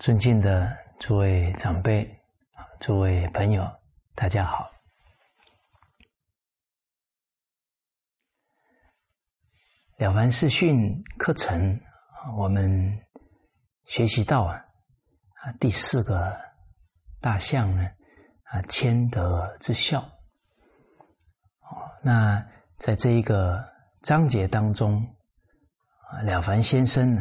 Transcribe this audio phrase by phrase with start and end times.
[0.00, 2.10] 尊敬的诸位长辈、
[2.80, 3.62] 诸位朋友，
[4.14, 4.66] 大家好。
[9.98, 11.78] 了凡四训课程，
[12.38, 12.98] 我们
[13.84, 14.64] 学习到啊，
[15.42, 16.34] 啊第四个
[17.20, 17.86] 大项呢，
[18.44, 20.00] 啊谦德之孝。
[20.00, 22.42] 哦，那
[22.78, 23.62] 在这一个
[24.00, 24.96] 章节当中，
[26.08, 27.20] 啊了凡先生呢，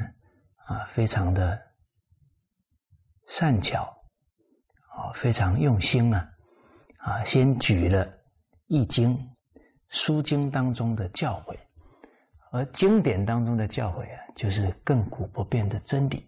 [0.64, 1.68] 啊非常的。
[3.30, 3.84] 善巧，
[4.90, 6.28] 啊，非常用心啊，
[6.98, 8.04] 啊，先举了
[8.66, 9.16] 《易经》
[9.90, 11.56] 书经当中的教诲，
[12.52, 16.28] 而经典当中的教诲啊，就是亘古不变的真理，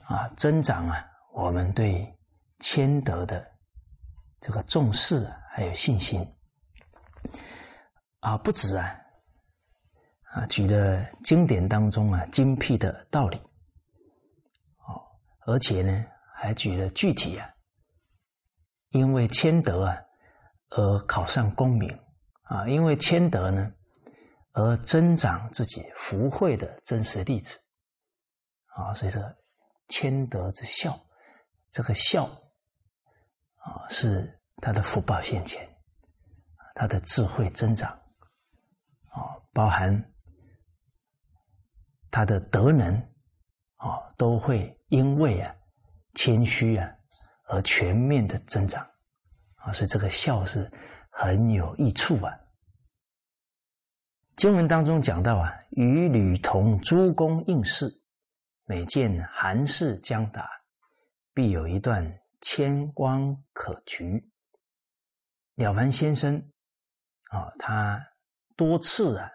[0.00, 2.04] 啊，增长啊，我们对
[2.58, 3.48] 谦德的
[4.40, 6.20] 这个重视还有信心，
[8.18, 8.92] 啊，不止啊，
[10.32, 13.40] 啊，举了经典当中啊精辟的道理。
[15.44, 16.04] 而且呢，
[16.36, 17.52] 还举了具体啊，
[18.90, 19.98] 因为谦德啊
[20.68, 21.98] 而考上功名
[22.42, 23.72] 啊，因为谦德呢
[24.52, 27.58] 而增长自己福慧的真实例子
[28.66, 29.20] 啊，所以说
[29.88, 30.96] 谦德之孝，
[31.72, 32.24] 这个孝
[33.56, 35.68] 啊是他的福报现前，
[36.76, 37.90] 他的智慧增长
[39.08, 40.12] 啊，包含
[42.12, 42.94] 他的德能
[43.74, 44.78] 啊，都会。
[44.92, 45.56] 因为啊，
[46.12, 46.86] 谦虚啊，
[47.48, 48.86] 而全面的增长
[49.54, 50.70] 啊，所以这个孝是
[51.10, 52.38] 很有益处啊。
[54.36, 57.90] 经文当中讲到啊，与吕同诸公应试，
[58.66, 60.46] 每见寒士将达，
[61.32, 64.22] 必有一段谦光可掬。
[65.54, 66.36] 了凡先生
[67.30, 67.98] 啊，他
[68.58, 69.30] 多次啊，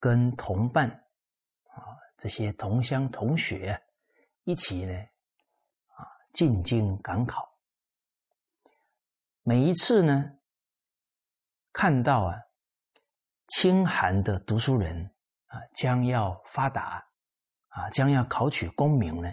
[0.00, 3.80] 跟同伴啊，这些同乡同学。
[4.44, 7.50] 一起呢，啊，进京赶考。
[9.42, 10.38] 每一次呢，
[11.72, 12.38] 看到啊，
[13.48, 15.14] 清寒的读书人
[15.46, 17.06] 啊，将要发达，
[17.68, 19.32] 啊，将要考取功名呢，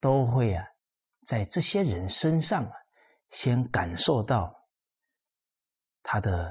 [0.00, 0.66] 都会啊，
[1.26, 2.72] 在这些人身上啊，
[3.28, 4.68] 先感受到
[6.02, 6.50] 他的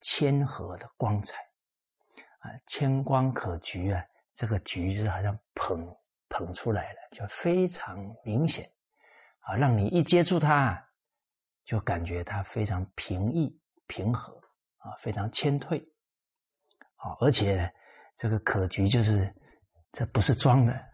[0.00, 1.36] 谦和的光彩，
[2.38, 5.94] 啊，谦光可掬啊，这个掬是好像捧。
[6.28, 8.70] 捧出来了，就非常明显
[9.40, 9.56] 啊！
[9.56, 10.78] 让你一接触它，
[11.64, 14.32] 就感觉它非常平易、平和
[14.78, 15.78] 啊，非常谦退
[16.96, 17.16] 啊！
[17.20, 17.72] 而且
[18.16, 19.34] 这个可局就是
[19.92, 20.86] 这不是装的，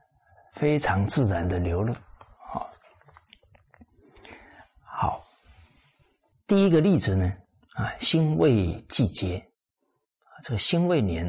[0.52, 2.62] 非常自然的流露啊。
[4.82, 5.26] 好，
[6.46, 7.32] 第一个例子呢
[7.74, 9.44] 啊，辛未季节，
[10.44, 11.26] 这个辛未年，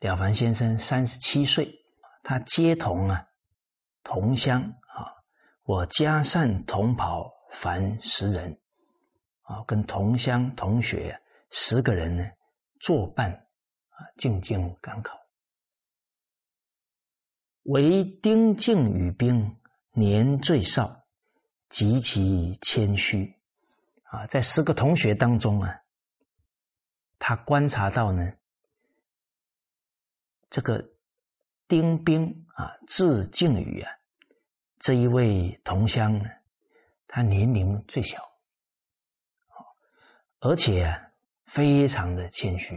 [0.00, 1.72] 了凡先生三十七岁。
[2.26, 3.28] 他皆同啊，
[4.02, 5.12] 同乡啊，
[5.64, 8.58] 我家善同袍凡十人
[9.42, 11.20] 啊，跟同乡同学
[11.50, 12.24] 十个人呢
[12.80, 15.20] 作伴啊，进京赶考。
[17.64, 19.60] 唯丁敬与兵
[19.92, 21.04] 年最少，
[21.68, 23.38] 极其谦虚
[24.04, 25.78] 啊，在十个同学当中啊，
[27.18, 28.32] 他观察到呢，
[30.48, 30.93] 这个。
[31.66, 33.90] 丁兵啊，字靖宇啊，
[34.78, 36.28] 这一位同乡呢，
[37.08, 38.22] 他年龄最小，
[40.40, 41.10] 而且
[41.46, 42.76] 非常的谦虚。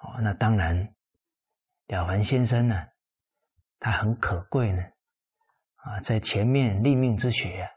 [0.00, 0.94] 哦，那当然，
[1.88, 2.86] 了凡先生呢，
[3.80, 4.82] 他很可贵呢，
[5.76, 7.68] 啊，在前面立命之学，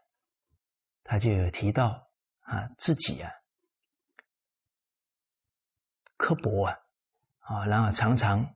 [1.04, 2.08] 他就有提到
[2.42, 3.32] 啊，自己啊，
[6.18, 6.80] 刻薄啊，
[7.40, 8.56] 啊，然后常常。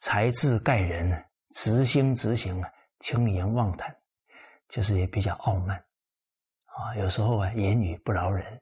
[0.00, 1.22] 才智盖人呢，
[1.54, 2.70] 直心执行啊，
[3.00, 3.94] 轻言妄谈，
[4.68, 5.76] 就是也比较傲慢
[6.64, 6.96] 啊。
[6.96, 8.60] 有时候啊，言语不饶人。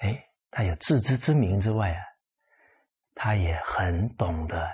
[0.00, 2.02] 哎，他有自知之明之外啊，
[3.14, 4.70] 他也很懂得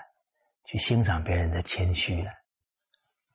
[0.65, 2.31] 去欣赏别人的谦虚了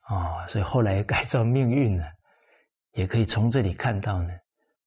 [0.02, 0.44] 啊。
[0.44, 2.06] 所以后来改造命运呢，
[2.92, 4.34] 也可以从这里看到呢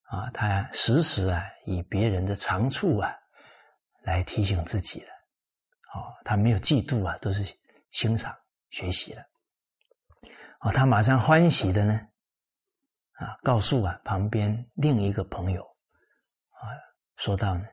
[0.03, 3.15] 啊，他时时啊以别人的长处啊
[4.03, 5.18] 来提醒自己了。
[5.94, 7.43] 哦，他没有嫉妒啊，都是
[7.90, 8.37] 欣赏
[8.70, 9.23] 学习了。
[10.61, 11.99] 哦，他马上欢喜的呢，
[13.12, 16.69] 啊，告诉啊旁边另一个朋友，啊，
[17.17, 17.64] 说到呢，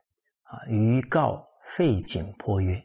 [0.43, 2.77] 啊，于告费景颇曰，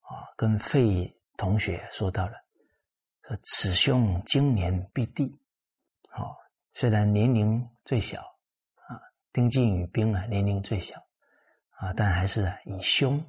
[0.00, 2.34] 啊，跟费同学说到了，
[3.22, 5.24] 说此兄今年必第，
[6.16, 6.34] 哦，
[6.74, 9.00] 虽然年龄最小，啊，
[9.32, 11.00] 丁敬与兵啊年龄最小，
[11.76, 13.24] 啊，但还是以兄。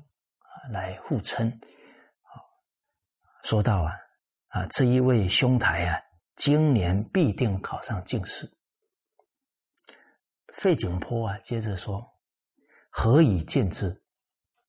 [0.72, 2.32] 来互称，啊，
[3.44, 3.94] 说到啊，
[4.48, 6.02] 啊，这一位兄台啊，
[6.36, 8.52] 今年必定考上进士。
[10.54, 12.06] 费景坡啊，接着说
[12.90, 13.88] ：“何以见之？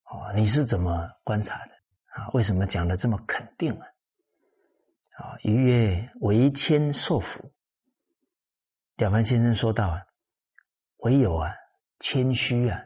[0.04, 1.72] 哦，你是怎么观察的
[2.14, 2.28] 啊？
[2.34, 3.86] 为什么讲的这么肯定啊？”
[5.18, 7.52] 啊，余曰：“为谦受福。”
[8.96, 10.02] 了凡先生说道啊
[11.04, 11.54] ：“唯有啊，
[11.98, 12.80] 谦虚啊，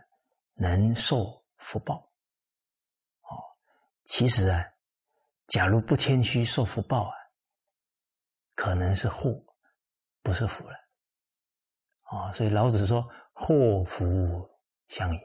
[0.54, 2.08] 能受福报。
[4.04, 4.64] 其实啊，
[5.46, 7.14] 假如不谦虚受福报啊，
[8.54, 9.42] 可能是祸，
[10.22, 10.76] 不是福了。”
[12.04, 14.48] 啊，所以老子说祸福
[14.88, 15.18] 相依。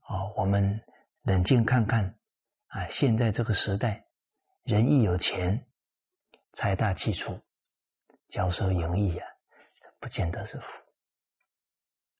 [0.00, 0.82] 啊，我们
[1.22, 2.18] 冷静看看
[2.66, 4.06] 啊，现在这个时代，
[4.64, 5.66] 人一有钱，
[6.52, 7.40] 财大气粗，
[8.28, 9.28] 骄奢淫逸啊，
[9.80, 10.82] 这不见得是福。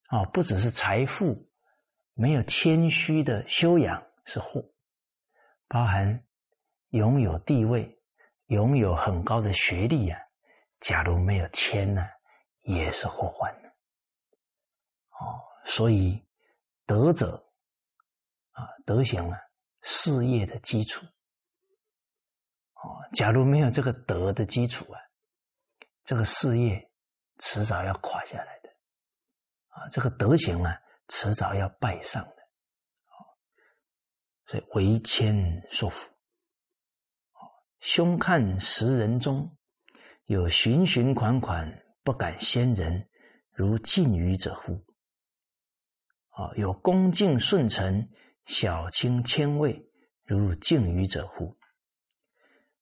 [0.09, 1.51] 啊，不只是财富，
[2.13, 4.65] 没有谦虚的修养是祸，
[5.69, 6.25] 包含
[6.91, 8.01] 拥有地位、
[8.47, 10.21] 拥有很高的学历啊，
[10.81, 12.07] 假如没有谦呢？
[12.67, 16.27] 也是祸患的，哦，所以
[16.87, 17.47] 德者
[18.53, 19.39] 啊，德行啊，
[19.83, 21.05] 事业的基础，
[22.77, 24.99] 哦，假如没有这个德的基础啊，
[26.05, 26.91] 这个事业
[27.37, 28.71] 迟早要垮下来的，
[29.69, 32.27] 啊，这个德行啊，迟早要败上，
[34.47, 36.11] 所以为谦受福，
[37.33, 37.49] 哦，
[37.81, 39.57] 凶看十人中
[40.27, 41.81] 有循循款款。
[42.05, 43.09] 不敢先人
[43.51, 44.85] 如近于者乎？
[46.29, 48.07] 啊，有恭敬顺承、
[48.45, 49.89] 小轻谦畏
[50.23, 51.57] 如敬于者乎？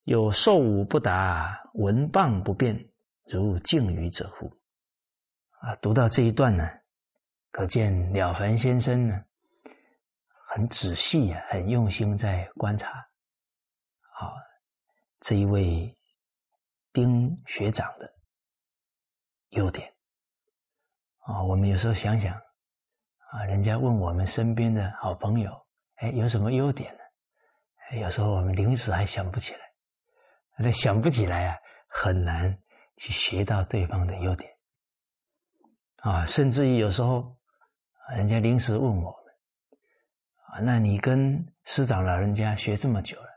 [0.02, 2.90] 有受武不达、文谤不变
[3.24, 4.58] 如敬于者乎？
[5.60, 6.68] 啊，读到这一段呢，
[7.52, 9.24] 可见了凡先生呢
[10.54, 12.90] 很仔细啊，很用心在观察。
[14.18, 14.36] 啊，
[15.20, 15.96] 这一位
[16.92, 18.12] 丁学长的。
[19.50, 19.92] 优点
[21.18, 25.52] 啊，我们有时候想想啊，人家问我们身边的好朋友，
[25.96, 27.98] 哎，有什么优点呢？
[27.98, 29.60] 有时候我们临时还想不起来，
[30.58, 31.56] 那想不起来啊，
[31.88, 32.58] 很难
[32.96, 34.50] 去学到对方的优点
[35.96, 36.24] 啊。
[36.24, 37.36] 甚至于有时候，
[38.16, 39.21] 人家临时问我
[40.52, 43.28] 啊，那你跟师长老人家学这么久了，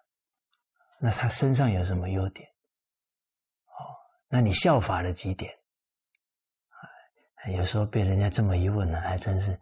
[1.00, 2.46] 那他身上有什么优点？
[3.68, 3.96] 哦，
[4.28, 5.50] 那你效法了几点？
[7.54, 9.58] 有时候被人家这么一问呢，还真是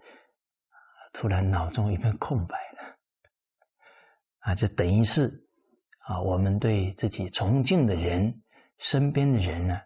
[1.11, 2.97] 突然脑中一片空白了
[4.39, 4.55] 啊！
[4.55, 5.45] 这等于是
[5.99, 8.41] 啊，我们对自己崇敬的人、
[8.77, 9.79] 身边的人呢，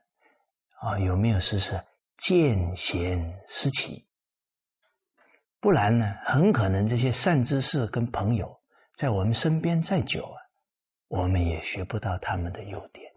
[0.80, 1.77] 啊，有没有时时
[2.18, 4.07] 见贤思齐？
[5.60, 8.60] 不然呢，很可能这些善知识跟朋友
[8.96, 10.38] 在我们身边再久啊，
[11.08, 13.12] 我们也学不到他们的优点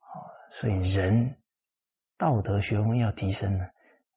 [0.00, 0.24] 啊。
[0.50, 1.36] 所以人。
[2.18, 3.66] 道德学问要提升呢，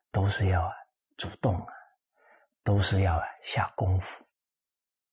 [0.09, 0.71] 都是要啊
[1.17, 1.67] 主动啊，
[2.63, 4.23] 都是要啊下功夫，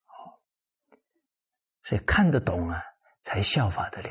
[0.05, 0.39] 好，
[1.83, 2.81] 所以看得懂啊，
[3.23, 4.11] 才效法得了。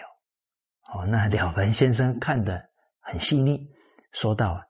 [0.92, 3.65] 哦，那了凡先生看得很细腻，
[4.12, 4.62] 说到，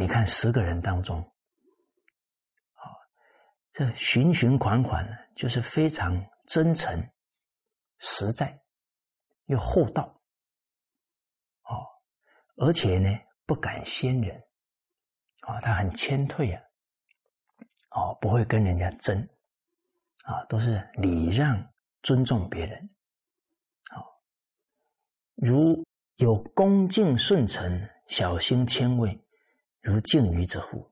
[0.00, 1.20] 你看十个人当中，
[2.72, 2.88] 啊，
[3.70, 6.98] 这循循款款呢，就是非常真诚、
[7.98, 8.58] 实在
[9.44, 10.16] 又厚道。
[12.62, 13.08] 而且呢，
[13.46, 14.38] 不敢先人，
[15.40, 16.62] 啊，他很谦退啊，
[17.90, 19.18] 哦，不会跟人家争，
[20.24, 22.90] 啊，都是礼让、尊重别人，
[23.90, 24.04] 好，
[25.36, 25.82] 如
[26.16, 29.18] 有恭敬顺承、小心谦畏，
[29.80, 30.90] 如敬于者乎？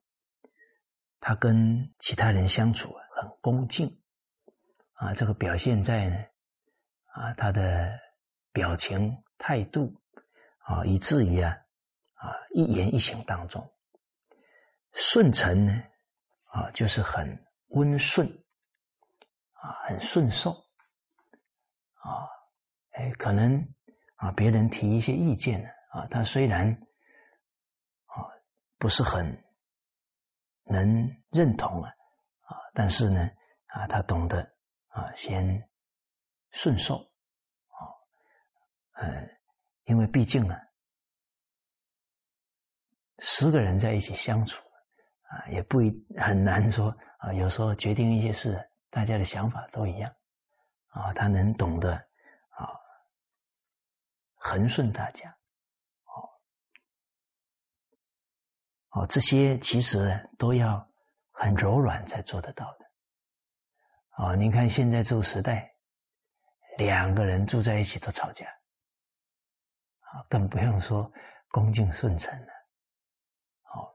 [1.20, 4.00] 他跟其他人相处啊，很恭敬，
[4.94, 6.16] 啊，这个表现在呢，
[7.12, 7.98] 啊，他的
[8.52, 9.94] 表情态度。
[10.68, 11.56] 啊，以至于啊，
[12.12, 13.72] 啊一言一行当中，
[14.92, 15.82] 顺承呢，
[16.52, 18.28] 啊就是很温顺，
[19.52, 20.52] 啊很顺受，
[22.02, 22.28] 啊，
[22.90, 23.66] 哎可能
[24.16, 26.78] 啊别人提一些意见呢，啊他虽然
[28.78, 29.44] 不是很
[30.64, 31.90] 能认同啊，
[32.42, 33.30] 啊但是呢
[33.66, 34.40] 啊他懂得
[34.88, 35.68] 啊先
[36.50, 37.80] 顺受，啊
[38.92, 39.38] 呃。
[39.84, 40.54] 因为毕竟呢，
[43.20, 44.62] 十个人在一起相处
[45.22, 47.32] 啊，也不一很难说啊。
[47.32, 50.14] 有时候决定一些事，大家的想法都一样
[50.88, 51.10] 啊。
[51.14, 51.94] 他能懂得
[52.50, 52.68] 啊，
[54.34, 55.34] 恒顺大家，
[58.98, 60.84] 哦，这些其实都要
[61.30, 62.86] 很柔软才做得到的。
[64.16, 65.72] 哦，您看现在这个时代，
[66.78, 68.46] 两个人住在一起都吵架。
[70.00, 71.08] 啊，更不用说
[71.48, 72.48] 恭敬顺承了。
[73.62, 73.94] 好，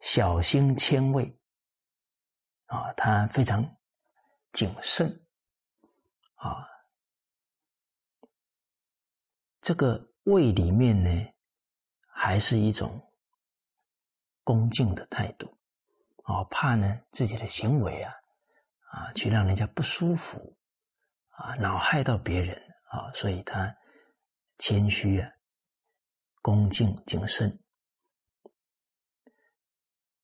[0.00, 1.38] 小心谦畏，
[2.66, 3.62] 啊，他非常
[4.52, 5.10] 谨慎，
[6.36, 6.66] 啊，
[9.60, 11.34] 这个畏里面呢，
[12.08, 12.98] 还是一种
[14.46, 15.58] 恭敬的态度，
[16.22, 18.14] 啊，怕呢自己的行为啊，
[18.92, 20.56] 啊，去让人家不舒服，
[21.30, 22.62] 啊，恼害到别人。
[22.88, 23.76] 啊，所以他
[24.58, 25.28] 谦虚啊，
[26.40, 27.58] 恭敬谨慎，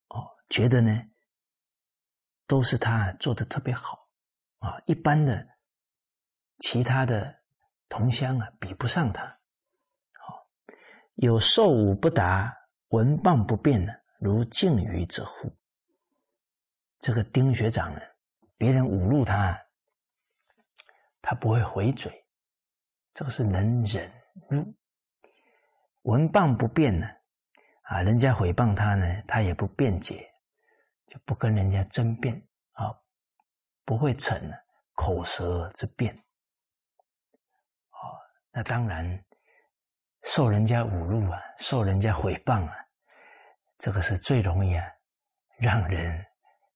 [0.06, 1.02] 哦，觉得呢
[2.46, 4.08] 都是他做的特别好
[4.60, 5.44] 啊，一般的
[6.60, 7.42] 其他的
[7.88, 9.26] 同乡啊比不上他。
[10.12, 10.46] 好，
[11.16, 12.56] 有受武不达，
[12.90, 15.52] 文棒不变呢，如敬语者乎？
[17.00, 18.00] 这个丁学长呢，
[18.56, 19.60] 别人侮辱他，
[21.20, 22.24] 他不会回嘴。
[23.12, 24.08] 这个是能忍
[24.48, 24.72] 辱，
[26.02, 27.04] 文棒不变呢？
[27.82, 30.32] 啊，人家诽谤他呢，他也不辩解，
[31.08, 32.40] 就不跟人家争辩
[32.74, 32.96] 啊，
[33.84, 34.40] 不会逞
[34.94, 36.14] 口舌之辩。
[37.90, 38.14] 哦，
[38.52, 39.24] 那当然，
[40.22, 42.86] 受人家侮辱啊，受人家诽谤啊，
[43.82, 44.86] 这个是最容易啊，
[45.58, 46.24] 让人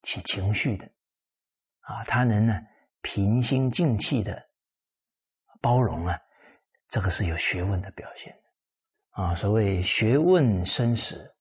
[0.02, 0.84] 起情绪的。
[1.82, 2.60] 啊，他能呢
[3.00, 4.44] 平心静气的
[5.60, 6.18] 包容啊。
[6.88, 8.36] 这个是有学问的表现，
[9.10, 11.32] 啊，所谓学问生死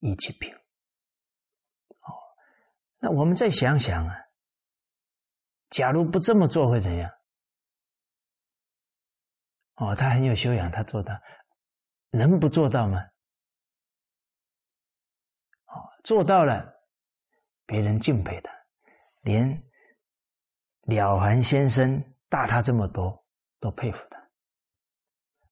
[0.00, 0.52] 一起平。
[0.52, 2.10] 哦，
[2.98, 4.16] 那我们再想想啊，
[5.70, 7.08] 假如不这么做会怎样？
[9.76, 11.14] 哦，他很有修养，他做到，
[12.10, 13.00] 能不做到吗？
[16.08, 16.72] 做到了，
[17.66, 18.50] 别人敬佩他，
[19.20, 19.62] 连
[20.84, 23.22] 了凡先生大他这么多
[23.60, 24.18] 都佩服他。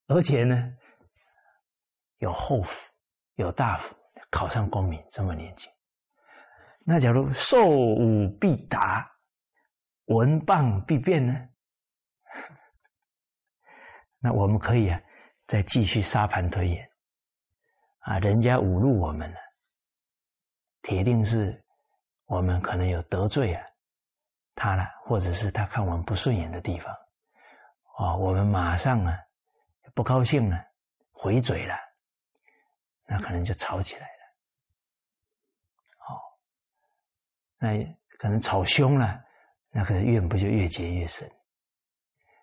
[0.06, 0.72] 而且呢，
[2.20, 2.90] 有后福，
[3.34, 3.94] 有大福，
[4.30, 5.70] 考上功名，这么年轻。
[6.86, 9.06] 那假如受武必达，
[10.06, 11.48] 文棒必变呢？
[14.20, 14.98] 那我们可以啊，
[15.46, 16.90] 再继续沙盘推演。
[17.98, 19.38] 啊，人家侮辱我们了，
[20.86, 21.60] 铁定是
[22.26, 23.66] 我们可能有得罪啊
[24.54, 26.94] 他了，或者是他看我们不顺眼的地方。
[27.98, 29.18] 哦，我们马上啊。
[29.94, 30.64] 不高兴了，
[31.10, 31.74] 回嘴了，
[33.06, 34.22] 那可能就吵起来了。
[36.06, 36.20] 哦，
[37.58, 39.20] 那可能吵凶了，
[39.70, 41.28] 那个怨不就越结越深？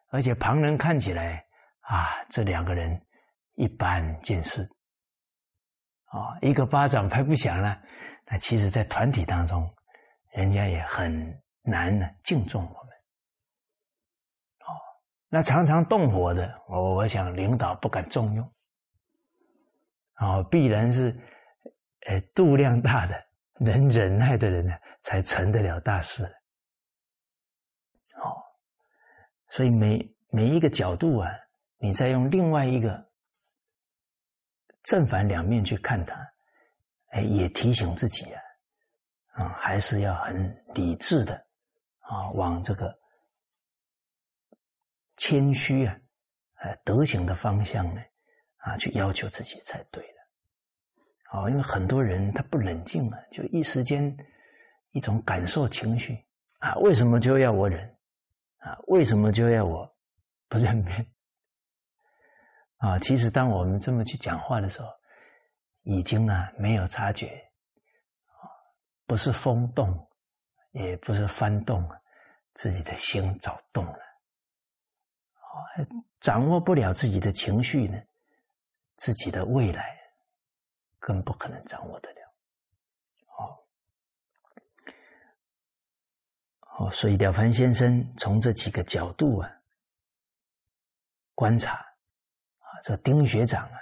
[0.10, 1.46] 而且旁人看起来
[1.82, 3.00] 啊，这两个人
[3.54, 4.68] 一般见识，
[6.14, 7.82] 啊，一个巴掌拍不响了，
[8.28, 9.68] 那其实，在团体当中，
[10.34, 11.12] 人家也很
[11.64, 12.94] 难呢敬重我们。
[14.60, 14.70] 哦
[15.28, 18.54] 那常常动火的，我我想领导不敢重用，
[20.20, 21.20] 哦，必然是，
[22.06, 23.20] 呃，度量大的、
[23.60, 26.24] 能忍耐的人呢，才成得了大事。
[28.22, 28.38] 哦，
[29.50, 31.32] 所以每每一个角度啊，
[31.80, 33.04] 你再用另外一个
[34.84, 36.16] 正反两面去看它，
[37.10, 38.42] 哎，也提醒自己啊，
[39.34, 41.36] 啊，还是要很理智的
[42.00, 42.94] 啊，往这个。
[45.16, 45.96] 谦虚啊，
[46.56, 48.02] 呃，德行的方向呢，
[48.58, 50.14] 啊，去要求自己才对的。
[51.32, 54.16] 哦，因为很多人他不冷静啊，就一时间
[54.92, 56.18] 一种感受情绪
[56.58, 57.88] 啊，为什么就要我忍
[58.58, 58.76] 啊？
[58.88, 59.88] 为什么就要我
[60.50, 61.13] 不认命
[62.84, 63.00] 啊？
[63.00, 64.90] 其实当我们这么去讲话的时候，
[65.84, 67.28] 已经啊没有察觉
[68.26, 68.44] 啊，
[69.06, 70.10] 不是风动，
[70.72, 71.90] 也不是翻动，
[72.54, 74.00] 自己的心早动了。
[76.20, 78.02] 掌握不了自己的情绪呢，
[78.98, 79.98] 自己的未来
[81.00, 82.34] 更不可能掌握得了。
[83.38, 83.60] 哦，
[86.80, 89.50] 哦，所以了凡先生从这几个角度啊
[91.34, 91.86] 观察，
[92.84, 93.80] 这丁学长啊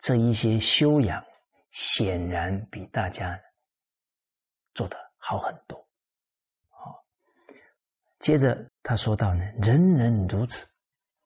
[0.00, 1.24] 这一些修养
[1.70, 3.40] 显然比大家
[4.74, 5.78] 做的好很多。
[6.68, 7.02] 好，
[8.18, 10.66] 接着他说到呢，人人如此。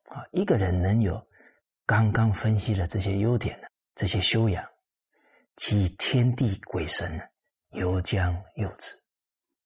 [0.05, 1.21] 啊，一个人能有
[1.85, 4.67] 刚刚分析的这些优点呢，这些修养，
[5.57, 7.23] 其天地鬼神呢
[7.71, 8.95] 犹将佑之，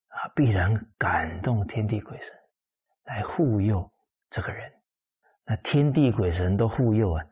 [0.07, 2.33] 啊，必然感动天地鬼神
[3.03, 3.89] 来护佑
[4.29, 4.69] 这个人。
[5.45, 7.25] 那天地鬼神都护佑啊，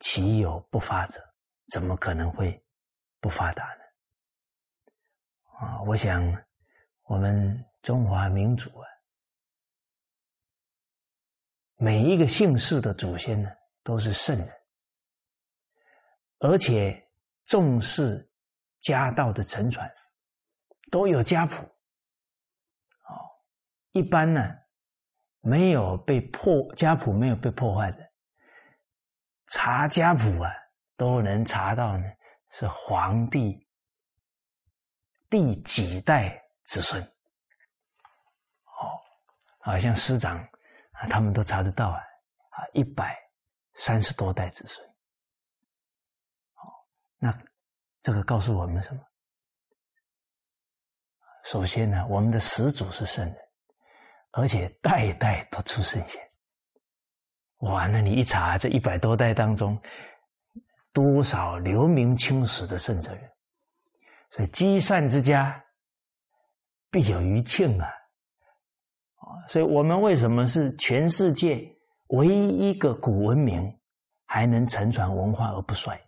[0.00, 1.22] 岂有不发者？
[1.70, 2.64] 怎么可能会
[3.20, 3.82] 不发达呢？
[5.58, 6.22] 啊，我想
[7.02, 8.88] 我们中华民族啊。
[11.76, 13.50] 每一个姓氏的祖先呢，
[13.82, 14.50] 都是圣人
[16.38, 17.06] 而且
[17.44, 18.26] 重视
[18.80, 19.92] 家道的承传，
[20.90, 21.62] 都有家谱。
[23.04, 23.28] 哦，
[23.92, 24.56] 一般呢，
[25.40, 28.07] 没有被破家谱没有被破坏的，
[29.50, 30.52] 查家谱啊，
[30.96, 32.04] 都能查到呢
[32.50, 33.66] 是皇帝
[35.30, 37.02] 第几代子孙。
[38.64, 39.00] 哦，
[39.60, 40.38] 好像师长
[40.92, 42.00] 啊，他们都查得到啊，
[42.50, 43.18] 啊，一百
[43.74, 44.86] 三十多代子孙。
[47.18, 47.36] 那
[48.02, 49.02] 这个告诉我们什么？
[51.44, 53.36] 首先呢，我们的始祖是圣人，
[54.32, 56.27] 而且代代都出圣贤。
[57.58, 59.80] 哇，那你一查，这一百多代当中，
[60.92, 63.30] 多少留名青史的圣哲人？
[64.30, 65.64] 所以积善之家，
[66.90, 67.88] 必有余庆啊！
[69.16, 71.68] 啊，所以我们为什么是全世界
[72.08, 73.62] 唯一一个古文明
[74.26, 76.00] 还能承传文化而不衰？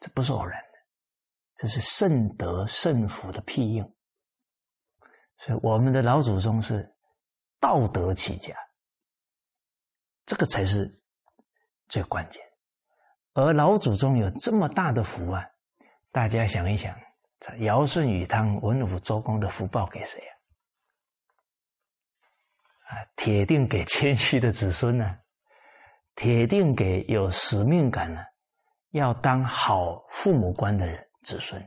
[0.00, 0.78] 这不是偶然的，
[1.56, 3.82] 这是圣德圣福的庇应。
[5.38, 6.86] 所以我们的老祖宗是
[7.58, 8.54] 道德起家，
[10.30, 10.88] 这个才是
[11.88, 12.40] 最关键。
[13.32, 15.44] 而老祖宗有这么大的福啊，
[16.12, 16.96] 大家想一想，
[17.58, 20.30] 尧舜禹汤文武周公的福报给谁啊？
[22.94, 25.18] 啊，铁定给谦虚的子孙呢，
[26.14, 28.24] 铁定给有使命感呢。
[28.90, 31.60] 要当好父母官的人子孙，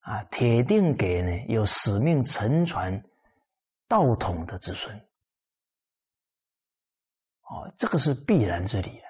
[0.00, 3.02] 啊，铁定给呢有使命承传
[3.86, 5.07] 道统的子孙，
[7.50, 9.06] 哦，这个是必然之理的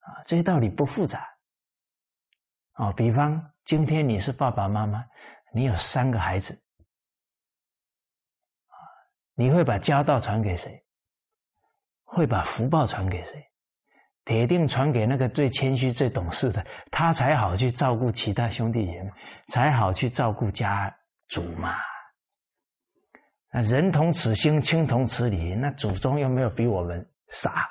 [0.00, 1.26] 啊，这些道理不复杂，
[2.74, 5.04] 哦，比方今天你是爸爸妈妈，
[5.52, 6.54] 你有三个孩子，
[8.68, 8.76] 啊，
[9.34, 10.84] 你会把家道传给谁？
[12.04, 13.44] 会把福报传给谁？
[14.24, 19.12] 铁定传给那个最谦虚、最懂事的，他才好去照顾其他兄弟姐妹，
[19.48, 20.92] 才好去照顾家
[21.28, 21.76] 族嘛。
[23.50, 27.68] 那人同此心，亲同此理，那祖宗又没有比我们傻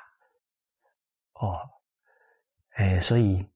[1.34, 1.58] 哦。
[2.74, 3.48] 哎，所以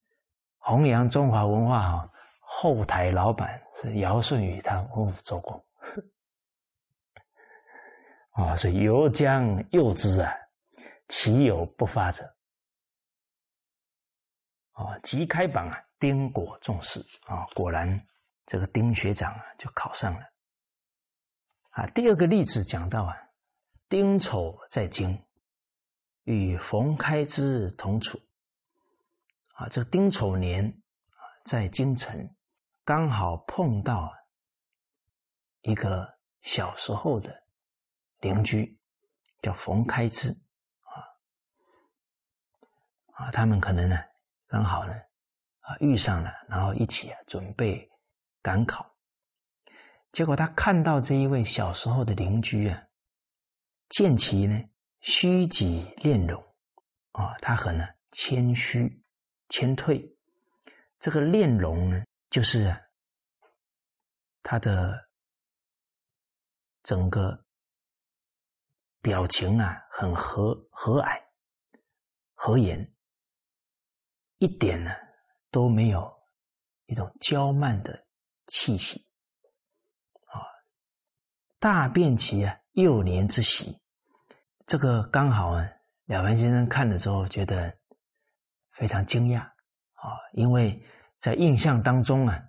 [0.58, 5.64] 弘扬中华文化哈，后台老板是尧舜禹汤文武周公
[8.32, 10.32] 啊，所以犹将幼之啊，
[11.08, 12.24] 岂有不发者？
[14.72, 18.06] 啊，即开榜啊，丁果重视啊，果然
[18.46, 20.26] 这个丁学长啊就考上了。
[21.70, 23.14] 啊，第二个例子讲到啊，
[23.88, 25.22] 丁丑在京，
[26.30, 28.20] 与冯开之同处。
[29.54, 32.34] 啊，这个丁丑年啊，在京城
[32.84, 34.12] 刚好碰到
[35.62, 37.42] 一个小时候的
[38.20, 38.78] 邻居，
[39.42, 40.30] 叫冯开之
[40.82, 41.04] 啊
[43.12, 43.98] 啊，他们可能呢。
[44.46, 44.92] 刚好呢，
[45.60, 47.88] 啊遇上了，然后一起啊准备
[48.42, 48.96] 赶考，
[50.10, 52.82] 结果他看到这一位小时候的邻居啊，
[53.90, 54.60] 见其呢
[55.00, 56.42] 虚己练容，
[57.12, 59.02] 啊他很呢谦虚
[59.48, 60.16] 谦退，
[60.98, 62.76] 这个练容呢就是
[64.42, 65.08] 他的
[66.82, 67.44] 整个
[69.00, 71.22] 表情啊很和和蔼
[72.34, 72.94] 和颜。
[74.38, 74.90] 一点呢
[75.50, 76.10] 都没有
[76.86, 78.06] 一种娇慢的
[78.46, 79.06] 气息
[80.24, 80.40] 啊！
[81.58, 83.78] 大便其啊幼年之喜，
[84.70, 85.68] 这个刚好啊，
[86.06, 87.76] 了凡先生看了之后觉得
[88.70, 90.80] 非常惊讶啊，因为
[91.18, 92.40] 在印象当中啊，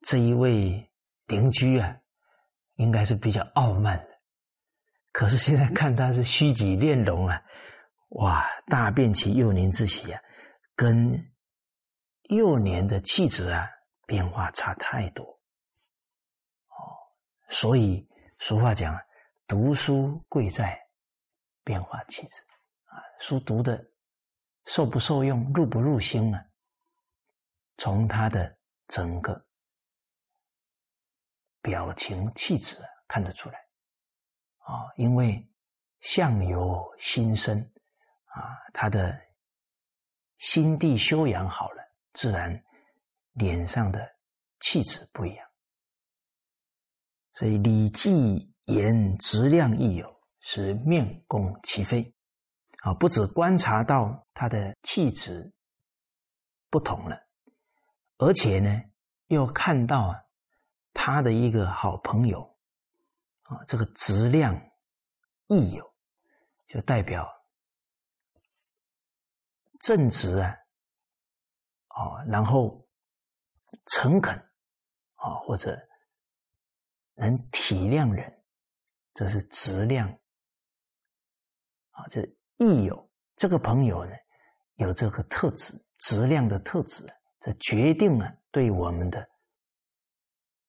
[0.00, 0.90] 这一位
[1.26, 1.94] 邻居啊，
[2.76, 4.08] 应该是比较傲慢的，
[5.12, 7.42] 可是现在看他是虚己练容啊，
[8.08, 8.46] 哇！
[8.68, 10.18] 大便其幼年之喜啊！
[10.74, 11.30] 跟
[12.30, 13.68] 幼年的气质啊
[14.06, 16.72] 变化差太多，哦，
[17.50, 18.98] 所以俗话讲，
[19.46, 20.80] 读书贵在
[21.64, 22.34] 变化气质
[22.84, 23.84] 啊，书读的
[24.66, 26.46] 受不受用、入不入心啊，
[27.78, 29.44] 从他的整个
[31.60, 32.76] 表情气质
[33.08, 33.58] 看得出来
[34.58, 35.44] 啊，因为
[36.00, 37.58] 相由心生
[38.26, 39.22] 啊，他的。
[40.38, 42.62] 心地修养好了，自然
[43.32, 44.16] 脸上的
[44.60, 45.48] 气质不一样。
[47.32, 48.10] 所以《礼记》
[48.64, 50.13] 言质量亦有，
[50.46, 52.14] 是面公齐飞
[52.82, 52.92] 啊！
[52.92, 55.50] 不止观察到他的气质
[56.68, 57.18] 不同了，
[58.18, 58.82] 而且呢，
[59.28, 60.22] 又看到啊
[60.92, 62.58] 他的一个好朋友
[63.44, 64.54] 啊，这个质量
[65.46, 65.94] 益友，
[66.66, 67.26] 就代表。
[69.80, 70.58] 正直啊，
[71.88, 72.86] 啊，然后
[73.86, 74.36] 诚恳
[75.14, 75.74] 啊，或者
[77.14, 78.44] 能体谅人，
[79.14, 80.18] 这是质量
[81.94, 82.20] 啊，这
[82.58, 84.12] 益友这个朋友呢，
[84.74, 87.04] 有这个特质，质量的特质，
[87.40, 89.28] 这决定了对我们的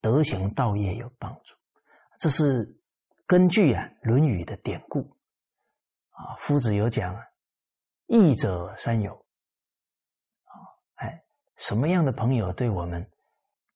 [0.01, 1.55] 德行道业有帮助。
[2.19, 2.79] 这是
[3.25, 4.99] 根据啊《论语》的典故
[6.11, 7.21] 啊，夫子有讲啊，
[8.07, 9.25] 义者三友。
[10.95, 11.23] 哎
[11.57, 13.05] 什么样的朋友对我们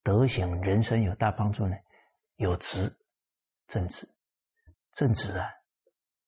[0.04, 1.76] 德行、人生有大帮助呢？
[2.36, 2.96] 有直、
[3.68, 4.08] 正直、
[4.94, 5.50] 正直啊，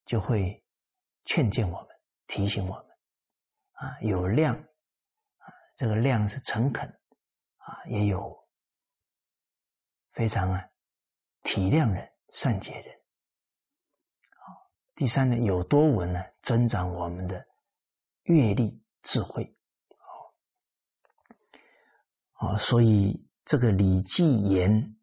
[0.03, 0.62] 就会
[1.25, 1.89] 劝谏我们、
[2.27, 2.86] 提醒我们
[3.73, 6.88] 啊；有量啊，这个量是诚恳
[7.57, 8.38] 啊，也有
[10.12, 10.67] 非常啊
[11.43, 12.95] 体谅人、善解人
[14.29, 14.45] 啊。
[14.95, 17.45] 第三呢，有多闻呢，增长我们的
[18.23, 19.55] 阅历、智慧。
[22.34, 24.97] 好啊，所以这个李继言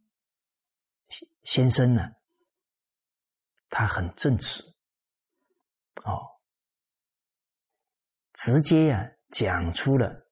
[1.43, 2.13] 先生呢，
[3.71, 4.63] 他很正直，
[6.05, 6.27] 哦，
[8.33, 10.27] 直接呀讲出了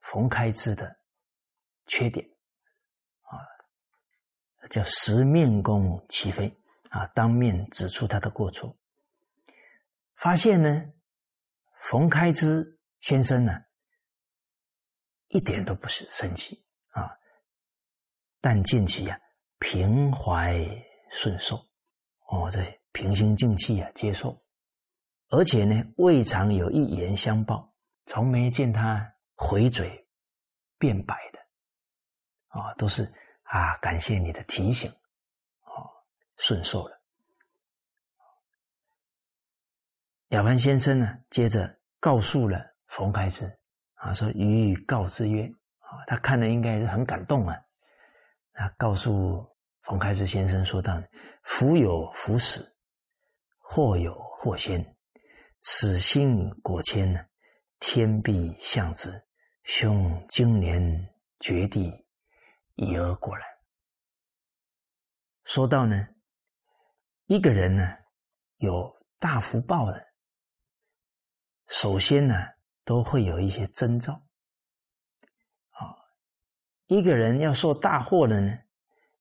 [0.00, 0.98] 冯开之的
[1.86, 2.26] 缺点，
[3.22, 3.36] 啊，
[4.68, 6.54] 叫十面攻其非
[6.90, 8.76] 啊，当面指出他的过错，
[10.14, 10.92] 发现呢，
[11.80, 13.62] 冯开之先生呢。
[15.30, 17.18] 一点都不是生气啊，
[18.40, 19.20] 但见其呀
[19.58, 20.64] 平怀
[21.10, 21.56] 顺受，
[22.28, 24.40] 哦，这平心静气啊接受，
[25.28, 27.74] 而且呢未尝有一言相报，
[28.06, 30.06] 从没见他回嘴
[30.78, 31.40] 辩白的，
[32.48, 33.12] 啊，都是
[33.42, 34.90] 啊感谢你的提醒，
[35.62, 35.90] 哦，
[36.36, 37.00] 顺受了。
[40.28, 43.58] 了凡先生呢，接着告诉了冯开之。
[43.94, 47.56] 啊，说予以告之曰：啊，他看了应该是很感动啊。
[48.52, 49.48] 他告诉
[49.80, 51.02] 冯开之先生说道：
[51.42, 52.76] 福有福死，
[53.58, 54.95] 祸有祸先，
[55.68, 57.26] 此心果谦呢，
[57.80, 59.10] 天必向之。
[59.64, 60.80] 兄今年
[61.40, 62.06] 绝地，
[62.76, 63.44] 已而果然。
[65.42, 66.06] 说到呢，
[67.26, 67.82] 一个人呢
[68.58, 70.06] 有大福报的，
[71.66, 72.34] 首先呢。
[72.84, 74.12] 都会有一些征兆，
[75.70, 75.90] 啊，
[76.86, 78.56] 一个人要受大祸了呢，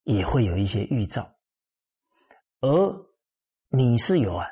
[0.03, 1.35] 也会有一些预兆，
[2.59, 2.69] 而
[3.69, 4.47] 你是有啊，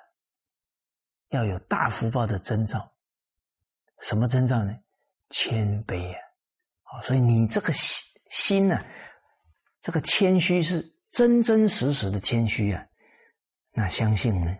[1.33, 2.91] 要有大福报的征兆，
[3.99, 4.73] 什么征兆呢？
[5.29, 6.19] 谦卑啊，
[6.83, 8.79] 啊，所以你这个心心呢，
[9.81, 12.85] 这个谦虚是真真实实的谦虚啊，
[13.71, 14.55] 那相信呢，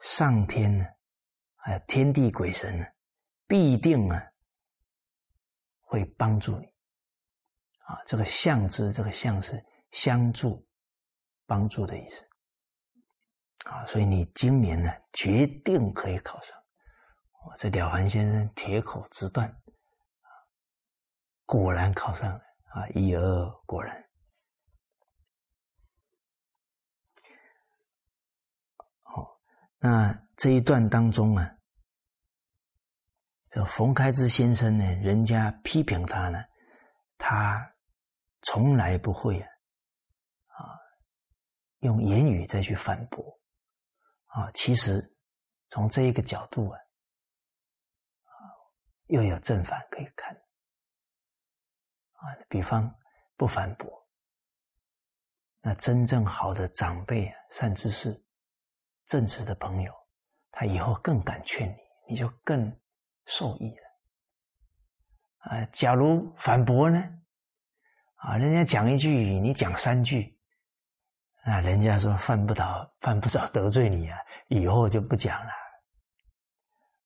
[0.00, 0.84] 上天呢，
[1.56, 2.84] 还有天地鬼神呢。
[3.46, 4.26] 必定啊，
[5.82, 6.64] 会帮助你
[7.80, 8.00] 啊！
[8.06, 10.66] 这个“相”之，这个“相”是相助、
[11.46, 12.26] 帮助的意思
[13.64, 13.84] 啊！
[13.84, 16.56] 所以你今年呢，决定可以考上。
[17.44, 20.28] 我这了凡先生铁口直断啊，
[21.44, 22.88] 果然考上了啊！
[22.94, 24.02] 一而果然。
[29.02, 29.38] 好，
[29.78, 31.50] 那这一段当中啊。
[33.50, 36.42] 这冯开之先生呢，人家批评他呢，
[37.16, 37.72] 他
[38.42, 39.38] 从来不会，
[40.48, 40.74] 啊，
[41.78, 43.24] 用言语再去反驳，
[44.34, 45.16] 啊，其实
[45.68, 46.78] 从这一个角度啊，
[48.24, 48.32] 啊，
[49.06, 50.34] 又有正反可以看，
[52.14, 52.92] 啊，比方
[53.36, 54.08] 不反驳，
[55.60, 58.24] 那真正好的长辈啊，善知识、
[59.06, 59.92] 正直的朋友，
[60.50, 62.74] 他以后更敢劝你，你就更。
[63.26, 63.82] 受益了
[65.38, 65.64] 啊！
[65.72, 67.02] 假如反驳呢？
[68.16, 70.38] 啊，人家讲一句，你讲三句，
[71.46, 75.50] 那人家说犯不着，犯不着得罪你啊，以后就不讲了。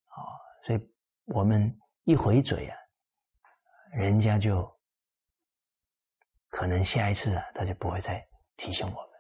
[0.07, 0.23] 啊，
[0.63, 0.81] 所以
[1.25, 2.77] 我们一回嘴啊，
[3.93, 4.73] 人家就
[6.51, 8.25] 可能下一次啊，他就不会再
[8.57, 9.11] 提醒我们，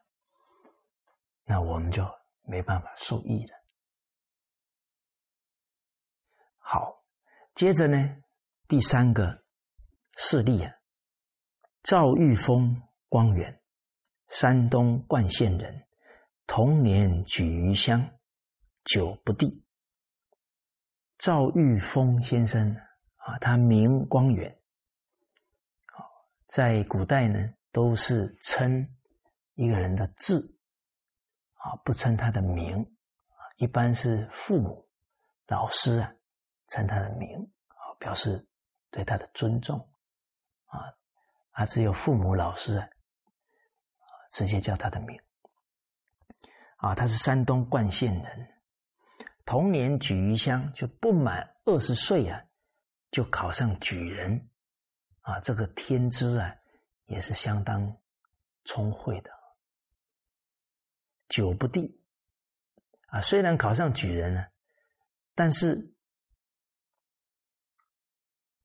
[1.45, 2.09] 那我们就
[2.43, 3.55] 没办法受益了。
[6.59, 6.95] 好，
[7.55, 8.17] 接着呢，
[8.69, 9.43] 第三个
[10.17, 10.73] 事例啊，
[11.83, 13.61] 赵玉峰光远，
[14.29, 15.87] 山东冠县人，
[16.47, 18.09] 童年举于乡，
[18.85, 19.65] 久不第。
[21.19, 22.75] 赵玉峰先生
[23.17, 24.57] 啊，他名光远，
[25.93, 26.05] 好，
[26.47, 28.89] 在古代呢，都是称
[29.55, 30.57] 一个人的字
[31.55, 32.87] 啊，不称他的名，
[33.57, 34.89] 一般是父母、
[35.47, 36.15] 老师啊。
[36.71, 38.47] 称他的名啊，表示
[38.91, 39.79] 对他的尊重
[40.67, 40.93] 啊，
[41.53, 42.87] 啊，只有父母老师啊，
[44.31, 45.21] 直接叫他的名
[46.77, 46.95] 啊。
[46.95, 48.49] 他是山东冠县人，
[49.45, 52.43] 童年举于乡，就不满二十岁啊，
[53.11, 54.51] 就考上举人
[55.21, 55.41] 啊。
[55.41, 56.55] 这个天资啊，
[57.07, 57.97] 也是相当
[58.65, 59.31] 聪慧的。
[61.29, 62.01] 九不第
[63.07, 64.49] 啊，虽然考上举人了，
[65.35, 65.95] 但是。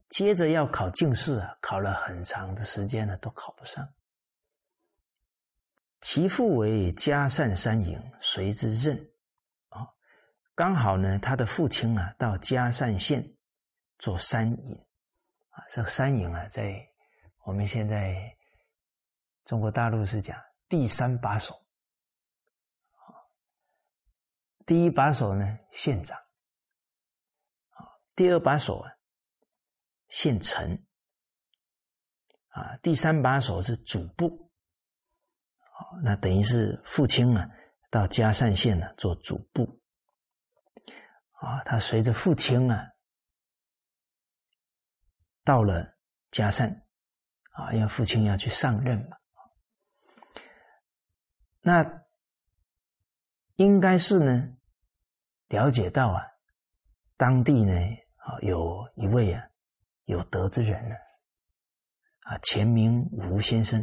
[0.10, 3.84] 接着要考进士啊，考了很长的时间呢，都考不上。
[6.04, 8.98] 其父为嘉善山营，随之任。
[9.70, 9.88] 啊，
[10.54, 13.26] 刚好呢，他的父亲啊，到嘉善县
[13.98, 14.76] 做山尹。
[15.52, 16.86] 啊，这个山尹啊，在
[17.46, 18.36] 我们现在
[19.46, 20.38] 中国大陆是讲
[20.68, 21.56] 第三把手。
[24.66, 26.18] 第一把手呢，县长。
[27.70, 28.92] 啊，第二把手啊。
[30.10, 30.86] 县城
[32.50, 34.43] 啊，第三把手是主簿，
[36.02, 37.50] 那等于是父亲呢
[37.90, 39.82] 到嘉善县呢做主簿，
[41.34, 42.88] 啊，他随着父亲呢
[45.44, 45.96] 到了
[46.32, 46.84] 嘉善，
[47.52, 49.18] 啊，因为父亲要去上任嘛，
[51.62, 52.04] 那
[53.56, 54.58] 应该是呢
[55.50, 56.26] 了解到啊，
[57.18, 57.74] 当地呢
[58.18, 59.48] 啊有一位啊。
[60.06, 60.96] 有德之人呢，
[62.24, 63.80] 啊，前名吴先生，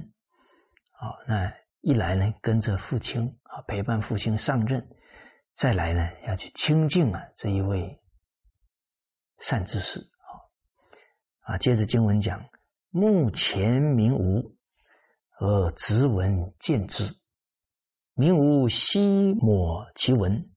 [0.93, 4.81] 啊，那一来呢，跟着父亲啊，陪伴父亲上任；
[5.55, 8.01] 再来呢，要去亲近啊这一位
[9.39, 12.45] 善知识，啊，啊，接着经文讲，
[12.91, 14.57] 目前名无，
[15.39, 17.05] 而直闻见之，
[18.15, 20.51] 名无悉抹其文，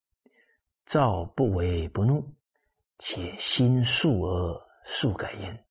[0.86, 2.36] 照不为不怒，
[2.98, 4.64] 且心素而。
[4.86, 5.66] 速改焉，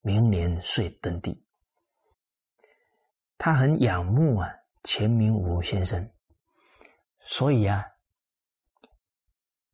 [0.00, 1.44] 明年遂登第。
[3.36, 4.48] 他很仰慕啊，
[4.84, 6.08] 钱明武先生，
[7.24, 7.84] 所以啊，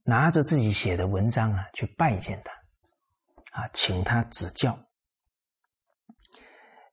[0.03, 4.77] 拿着自己写的文章啊，去拜见他，啊，请他指教。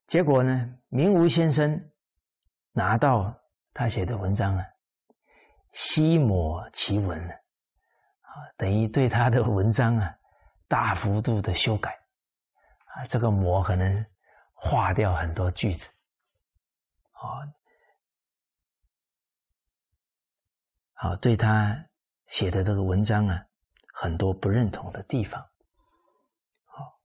[0.05, 1.91] 结果呢，明吴先生
[2.73, 3.33] 拿到
[3.73, 4.65] 他写的文章啊，
[5.71, 10.13] 悉抹其文啊，等于对他的文章啊。
[10.69, 11.97] 大幅度的修改
[12.87, 14.05] 啊，这个模可能
[14.53, 15.87] 划掉很多句子
[17.13, 17.39] 啊，
[20.99, 21.85] 好，对他
[22.25, 23.45] 写的这个文章啊，
[23.93, 25.39] 很多不认同的地方，
[26.65, 26.99] 好，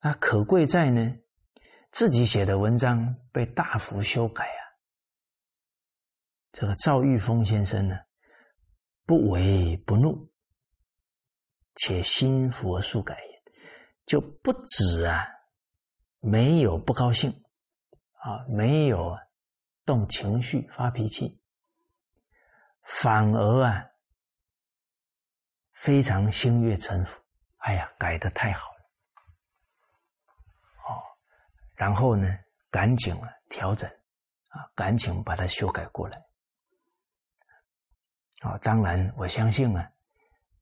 [0.00, 1.14] 那可贵在呢，
[1.90, 4.62] 自己写的文章被大幅修改啊，
[6.52, 7.98] 这个赵玉峰先生呢，
[9.04, 10.26] 不为不怒。
[11.80, 13.42] 且心佛速改也，
[14.04, 15.28] 就不止啊，
[16.18, 17.30] 没有不高兴
[18.14, 19.16] 啊，没有
[19.84, 21.37] 动情绪发脾气，
[22.88, 23.84] 反而啊，
[25.74, 27.20] 非常心悦诚服。
[27.58, 28.76] 哎呀，改的太好了！
[30.88, 31.02] 哦，
[31.74, 32.38] 然后呢，
[32.70, 33.88] 赶紧啊调整
[34.48, 36.16] 啊，赶紧把它修改过来。
[38.40, 39.90] 啊，当然我相信啊。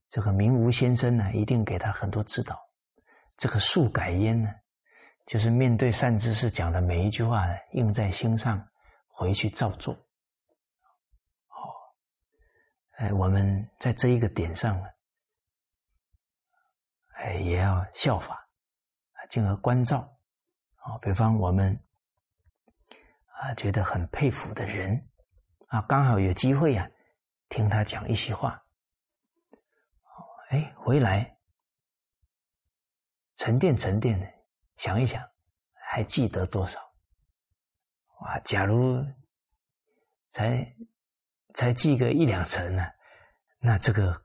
[0.09, 2.61] 这个明吴先生呢，一定给他很多指导。
[3.37, 4.53] 这个速改焉呢，
[5.27, 8.69] 就是面对善知识讲的每一句话呢，印在心上，
[9.07, 9.97] 回去照做。
[12.97, 14.89] 哎，我们在这一个点上呢，
[17.15, 18.49] 哎，也要效法，
[19.29, 19.99] 进而关照
[20.77, 20.97] 啊。
[20.99, 21.79] 比方我们
[23.27, 25.09] 啊，觉得很佩服的人
[25.69, 26.91] 啊，刚好有机会呀，
[27.49, 28.63] 听他讲一席话。
[30.49, 31.37] 哎，回来
[33.35, 34.27] 沉淀沉淀的，
[34.77, 35.23] 想一想，
[35.75, 36.81] 还记得多少？
[38.21, 38.39] 哇！
[38.41, 39.05] 假如
[40.31, 40.75] 才
[41.57, 42.87] 才记个一两成呢，
[43.59, 44.23] 那这个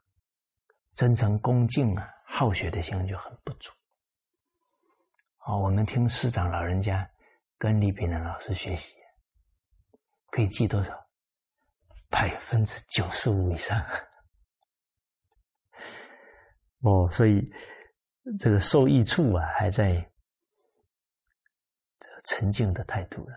[0.96, 3.72] 真诚恭敬啊、好学的心就很不足。
[5.38, 7.10] 好，我们听师长老人家
[7.58, 8.98] 跟李炳南老师学习，
[10.30, 10.94] 可以记多少？
[12.10, 13.82] 百分之九十五以上。
[16.82, 17.42] 哦，所以
[18.38, 19.94] 这个受益处啊，还在
[21.98, 23.36] 这沉静的态度了。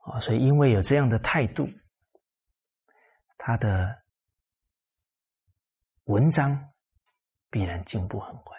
[0.00, 1.66] 啊，所以因为有这样的态度，
[3.44, 4.04] 他的
[6.04, 6.72] 文章
[7.50, 8.56] 必然进步很快。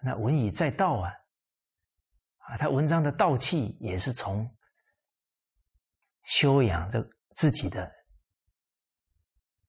[0.00, 1.12] 那文以载道啊，
[2.38, 4.48] 啊，他文章的道气也是从
[6.22, 7.92] 修养这自己的。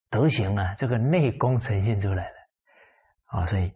[0.07, 2.37] 德行啊，这个内功呈现出来的
[3.25, 3.75] 啊，所以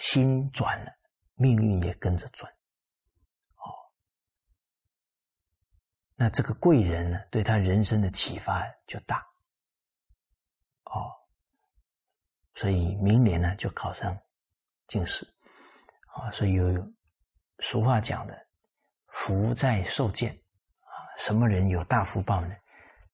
[0.00, 0.92] 心转了，
[1.34, 2.52] 命运也跟着转。
[6.20, 9.24] 那这个贵人呢，对他人生的启发就大。
[10.86, 11.14] 哦，
[12.56, 14.18] 所以明年呢就考上
[14.88, 15.24] 进士。
[16.14, 16.92] 啊，所以有
[17.60, 18.36] 俗话讲的
[19.14, 20.32] “福在受见”。
[20.82, 22.56] 啊，什么人有大福报呢？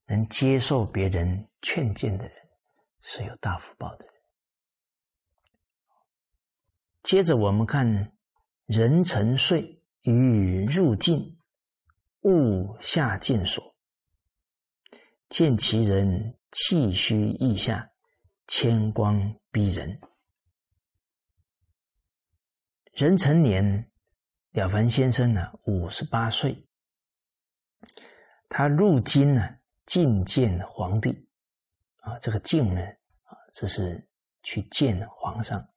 [0.06, 2.34] 能接受别人劝谏的人
[3.02, 4.14] 是有大福报的人。
[7.02, 8.16] 接着我们看
[8.64, 11.33] “人沉睡与入境，
[12.24, 13.74] 物下见所，
[15.28, 17.90] 见其人气虚意下，
[18.46, 19.98] 千光逼人。”
[22.92, 23.90] 人成年，
[24.50, 26.68] 了凡先生呢，五十八岁，
[28.48, 29.58] 他入京呢。
[29.86, 31.28] 觐见皇帝，
[31.96, 32.80] 啊，这个觐呢，
[33.24, 34.08] 啊，这是
[34.42, 35.68] 去见皇上。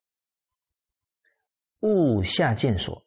[1.81, 3.05] 晤下见所，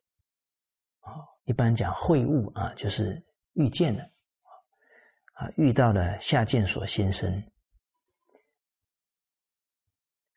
[0.99, 3.25] 啊，一般讲会晤啊，就是
[3.61, 4.11] 遇见了，
[5.35, 7.45] 啊，遇到了夏建所先生，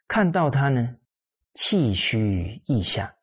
[0.08, 0.98] 看到他呢，
[1.54, 3.16] 气虚意下，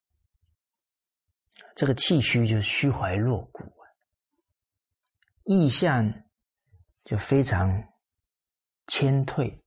[1.76, 3.84] 这个气虚就是虚怀若谷啊，
[5.44, 6.02] 意下。
[7.02, 7.82] 就非常
[8.86, 9.64] 谦退，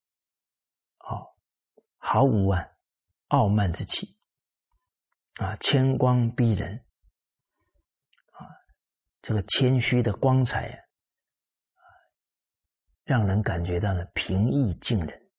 [0.99, 1.27] 哦，
[1.97, 2.65] 毫无啊
[3.29, 4.15] 傲慢之气，
[5.37, 6.82] 啊，谦光逼人，
[9.23, 11.81] 这个谦虚的光彩啊，
[13.05, 15.31] 让人感觉到了平易近人。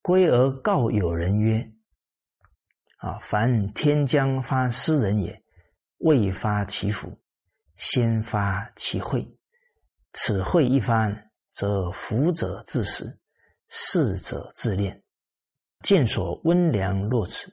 [0.00, 1.68] 归而告友人曰
[2.98, 5.42] ：“啊，凡天将发斯人也，
[5.98, 7.20] 未发其福，
[7.74, 9.28] 先发其惠。”
[10.14, 13.18] 此惠一番，则福者自食，
[13.66, 15.02] 逝者自恋。
[15.80, 17.52] 见所温良若此，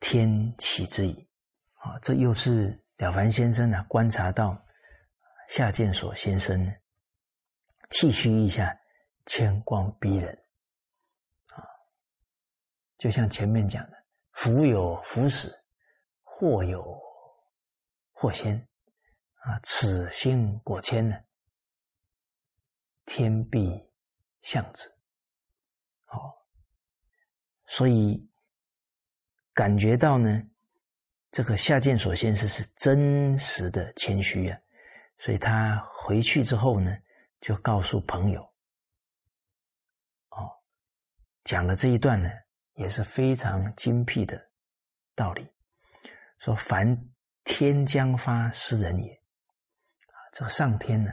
[0.00, 1.28] 天启之矣。
[1.74, 4.64] 啊，这又是了凡先生呢，观察到
[5.48, 6.74] 夏见所先生
[7.90, 8.78] 气虚一下，
[9.26, 10.32] 谦光逼人。
[11.52, 11.62] 啊，
[12.98, 15.54] 就像前面讲的，福有福死，
[16.22, 17.00] 祸有
[18.12, 18.56] 祸先。
[19.40, 21.20] 啊，此心果谦呢？
[23.04, 23.60] 天必
[24.40, 24.88] 向之，
[26.06, 26.32] 哦，
[27.66, 28.26] 所以
[29.52, 30.42] 感觉到呢，
[31.34, 34.56] 这个夏建所先生是真实的谦虚啊，
[35.18, 36.96] 所以他回去之后呢，
[37.40, 38.40] 就告诉朋友，
[40.28, 40.48] 哦，
[41.42, 42.30] 讲了这一段呢，
[42.74, 44.40] 也是非常精辟的
[45.16, 45.44] 道理，
[46.38, 46.96] 说凡
[47.42, 51.10] 天将发施人也，啊，这个上天呢。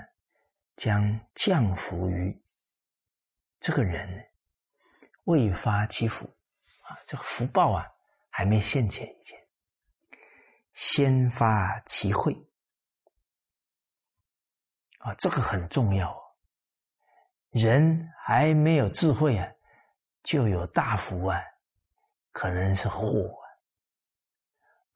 [0.77, 2.41] 将降福于
[3.59, 4.09] 这个人，
[5.25, 6.25] 未发其福。
[6.81, 7.85] 啊，这个福报啊
[8.29, 9.39] 还没现前以前，
[10.73, 12.33] 先发其慧
[14.99, 16.15] 啊，这个很重要。
[17.49, 19.51] 人还没有智慧啊，
[20.23, 21.41] 就有大福啊，
[22.31, 23.37] 可能是祸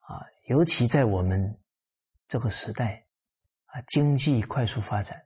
[0.08, 0.16] 啊。
[0.16, 1.60] 啊，尤其在我们
[2.28, 3.06] 这个时代
[3.66, 5.22] 啊，经济快速发展。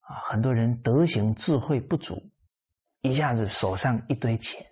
[0.00, 2.22] 啊，很多人德行智慧不足，
[3.00, 4.62] 一下子手上一堆钱，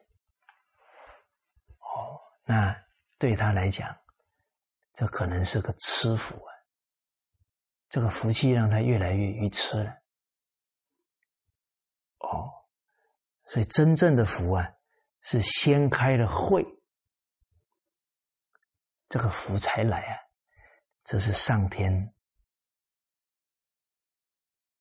[1.79, 2.75] 哦，那
[3.19, 3.97] 对他来讲，
[4.93, 6.53] 这可能是个吃福啊。
[7.89, 9.91] 这个福气让他越来越愚痴了。
[12.19, 12.51] 哦，
[13.47, 14.73] 所以真正的福啊，
[15.21, 16.65] 是先开了会，
[19.09, 20.19] 这个福才来啊。
[21.05, 22.15] 这是上天。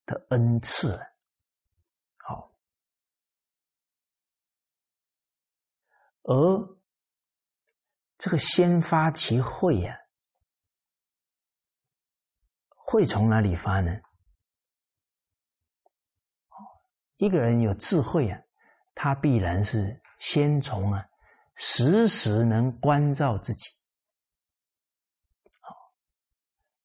[0.03, 0.99] 的恩赐，
[2.17, 2.51] 好，
[6.23, 6.77] 而
[8.17, 9.97] 这个先发其慧呀，
[12.91, 14.01] 会从哪里发呢？
[17.15, 18.37] 一个人有智慧啊，
[18.93, 21.07] 他必然是先从啊，
[21.55, 23.69] 时时能关照自己。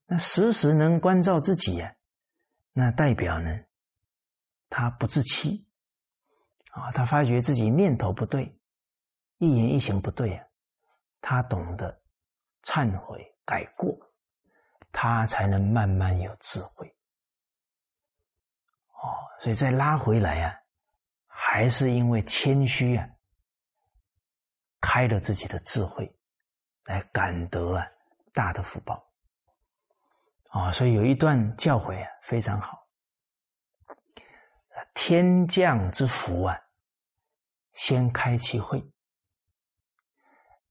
[0.04, 1.92] 那时时能关照自己呀。
[2.72, 3.64] 那代表呢，
[4.68, 5.66] 他不自欺
[6.70, 8.56] 啊，他发觉自己念头不对，
[9.38, 10.46] 一言一行不对啊，
[11.20, 12.00] 他懂得
[12.62, 13.98] 忏悔改过，
[14.92, 16.86] 他才能慢慢有智慧。
[19.02, 20.54] 哦，所以再拉回来啊，
[21.26, 23.08] 还是因为谦虚啊，
[24.80, 26.10] 开了自己的智慧，
[26.84, 27.86] 来感得啊
[28.32, 29.02] 大的福报。
[30.48, 32.86] 啊，所以有一段教诲啊，非常好。
[34.94, 36.58] 天降之福啊，
[37.74, 38.82] 先开其会。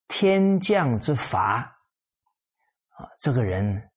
[0.07, 1.57] 天降之罚
[2.89, 3.91] 啊，这个人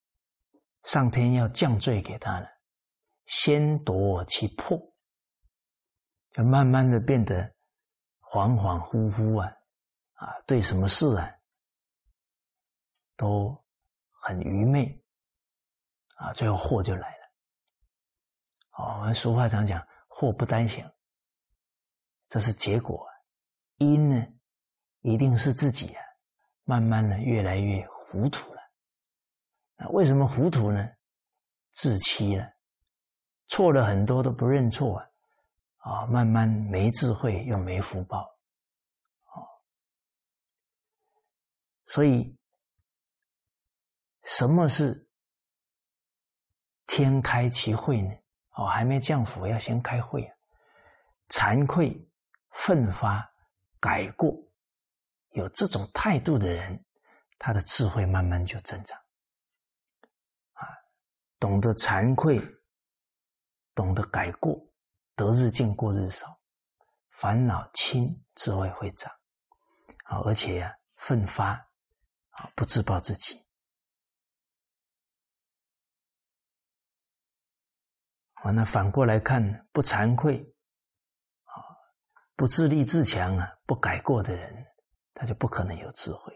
[0.89, 2.49] 上天要降罪给他了，
[3.27, 4.81] 先夺其魄，
[6.31, 7.45] 就慢慢的变得
[8.23, 9.55] 恍恍惚惚啊，
[10.15, 11.31] 啊，对什么事啊
[13.19, 13.55] 都
[14.23, 14.99] 很愚昧
[16.15, 17.25] 啊，最后祸就来了。
[18.79, 20.91] 哦，我们俗话常讲，祸不单行，
[22.31, 23.07] 这是结果，
[23.77, 24.27] 因呢，
[25.03, 26.03] 一定是自己啊。
[26.65, 28.55] 慢慢的，越来越糊涂。
[29.79, 30.87] 那为什么糊涂呢？
[31.71, 32.53] 自欺了，
[33.47, 35.09] 错了很多都不认错啊！
[35.79, 38.23] 啊，慢慢没智慧又没福报，
[39.33, 39.47] 哦，
[41.87, 42.37] 所以
[44.25, 45.09] 什么是
[46.87, 48.13] 天开其会呢？
[48.55, 50.35] 哦，还没降福，要先开会啊！
[51.29, 51.97] 惭愧、
[52.51, 53.25] 奋发、
[53.79, 54.37] 改过。
[55.31, 56.85] 有这种态度的人，
[57.39, 58.99] 他的智慧慢慢就增长。
[61.39, 62.41] 懂得惭愧，
[63.75, 64.59] 懂得改过，
[65.15, 66.41] 得日进，过日少，
[67.11, 69.13] 烦恼轻，智慧会长。
[70.05, 71.51] 啊，而且呀，奋发，
[72.31, 73.47] 啊，不自暴自弃。
[78.35, 80.39] 啊，那反过来看，不惭愧，
[81.45, 81.53] 啊，
[82.37, 84.67] 不自立自强啊，不改过的人。
[85.21, 86.33] 他就不可能有智慧，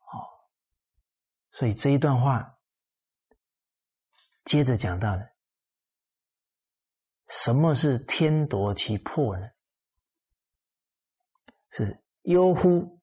[0.00, 0.18] 哦，
[1.52, 2.55] 所以这一段话
[4.46, 5.28] 接着讲到了，
[7.26, 9.50] 什么是天夺其魄呢？
[11.70, 12.98] 是忧乎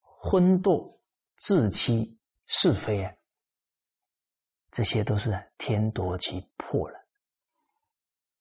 [0.00, 0.98] 昏惰、
[1.36, 3.14] 自欺、是非啊，
[4.70, 6.98] 这些都是天夺其魄了。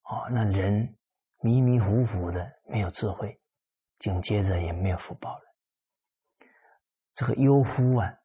[0.03, 0.95] 哦，那人
[1.41, 3.37] 迷迷糊糊的，没有智慧，
[3.99, 5.55] 紧接着也没有福报了。
[7.13, 8.17] 这个忧乎啊，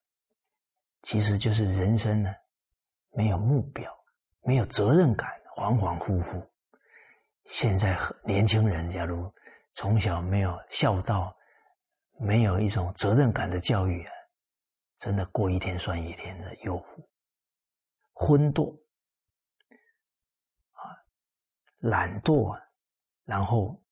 [1.02, 2.32] 其实就是人生呢，
[3.10, 3.99] 没有目标，
[4.42, 6.48] 没有责任感，恍恍惚惚。
[7.44, 9.32] 现在年轻人，假如
[9.72, 11.36] 从小没有孝道，
[12.18, 14.12] 没有一种责任感的教育啊，
[14.96, 17.06] 真的过一天算一天的诱惑、
[18.12, 18.74] 昏惰
[20.72, 20.96] 啊，
[21.78, 22.60] 懒惰，
[23.24, 23.82] 然后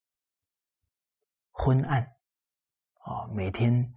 [1.51, 2.03] 昏暗
[3.01, 3.95] 啊，每天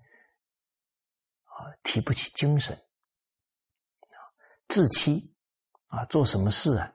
[1.45, 1.71] 啊。
[1.83, 4.17] 提不起精神，啊，
[4.67, 5.30] 自欺，
[5.91, 6.89] 啊，做什么事啊，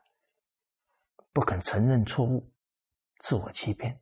[1.32, 2.50] 不肯承认错误，
[3.18, 4.00] 自我欺骗，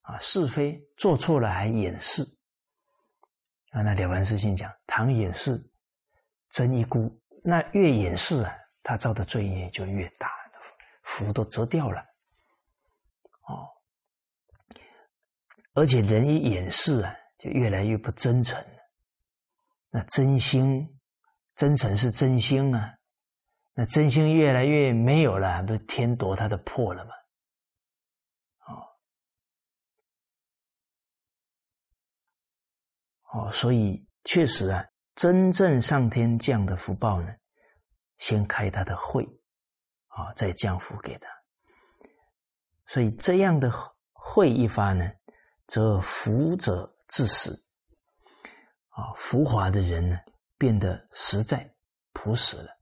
[0.00, 2.22] 啊，是非做错了还掩饰，
[3.70, 5.62] 啊，那了凡四训讲，唐掩饰，
[6.50, 10.30] 真一孤，那越掩饰啊，他造的罪业就越大，
[11.02, 12.00] 福都折掉了，
[13.42, 13.68] 哦，
[15.74, 18.58] 而且人一掩饰啊，就越来越不真诚。
[19.90, 20.86] 那真心、
[21.56, 22.97] 真诚是真心啊，
[23.80, 27.12] 那真心越来越没有了，不是天夺他的破了吗？
[28.66, 28.82] 哦，
[33.46, 37.32] 哦，所以确实啊，真正上天降的福报呢，
[38.16, 39.22] 先开他的会，
[40.08, 41.28] 啊，再降福给他。
[42.88, 43.72] 所以这样的
[44.10, 45.08] 会一发呢，
[45.68, 47.64] 则福者至死。
[48.88, 50.18] 啊，浮华的人呢，
[50.56, 51.72] 变得实在、
[52.12, 52.76] 朴实了，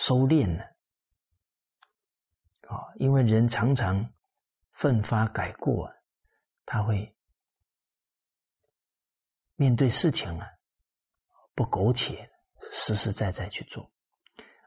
[0.00, 0.64] 收敛了。
[2.70, 4.10] 啊，因为人常常
[4.72, 5.92] 奋发改过，
[6.64, 7.14] 他会
[9.56, 10.48] 面对事情啊，
[11.54, 12.30] 不苟且，
[12.72, 13.92] 实实在在去做。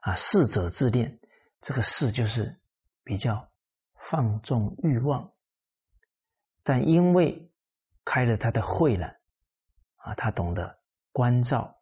[0.01, 1.19] 啊，事者自恋，
[1.61, 2.55] 这个事就是
[3.03, 3.51] 比较
[3.95, 5.33] 放纵欲望，
[6.61, 7.51] 但因为
[8.05, 9.07] 开了他的会了。
[9.95, 10.79] 啊，他懂得
[11.11, 11.81] 关照、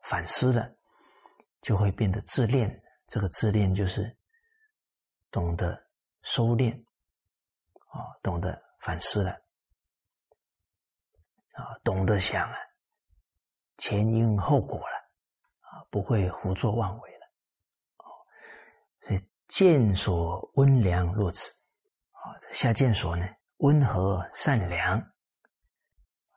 [0.00, 0.76] 反思的，
[1.64, 2.70] 就会变得自恋。
[3.06, 4.14] 这个自恋就是
[5.30, 5.82] 懂得
[6.22, 6.78] 收敛，
[7.88, 9.30] 啊，懂得反思了，
[11.52, 12.56] 啊，懂得想啊，
[13.78, 14.96] 前因后果了，
[15.60, 17.26] 啊，不会胡作妄为了，
[17.96, 18.08] 哦，
[19.02, 21.50] 所以见所温良若此，
[22.12, 23.26] 啊，下见所呢，
[23.58, 25.02] 温和善良。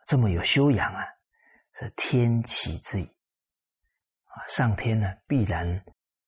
[0.05, 1.03] 这么有修养啊，
[1.73, 3.16] 是天启之意！
[4.47, 5.83] 上天呢必然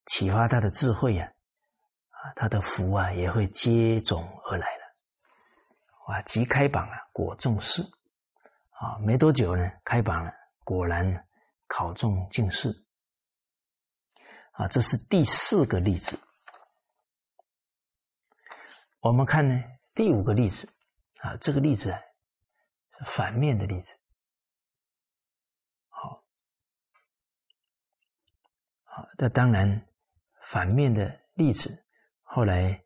[0.05, 1.31] 启发他的智慧呀，
[2.09, 4.83] 啊，他的福啊也会接踵而来了。
[6.07, 7.81] 哇，即开榜啊，果中士
[8.71, 10.31] 啊，没多久呢，开榜了，
[10.63, 11.27] 果然
[11.67, 12.69] 考中进士
[14.53, 14.67] 啊！
[14.67, 16.19] 这是第四个例子。
[19.01, 20.67] 我们看呢，第五个例子
[21.19, 22.03] 啊，这个例子是。
[23.05, 23.97] 反面的例子
[28.99, 29.87] 啊，那当然
[30.43, 31.85] 反面的例子，
[32.23, 32.83] 后来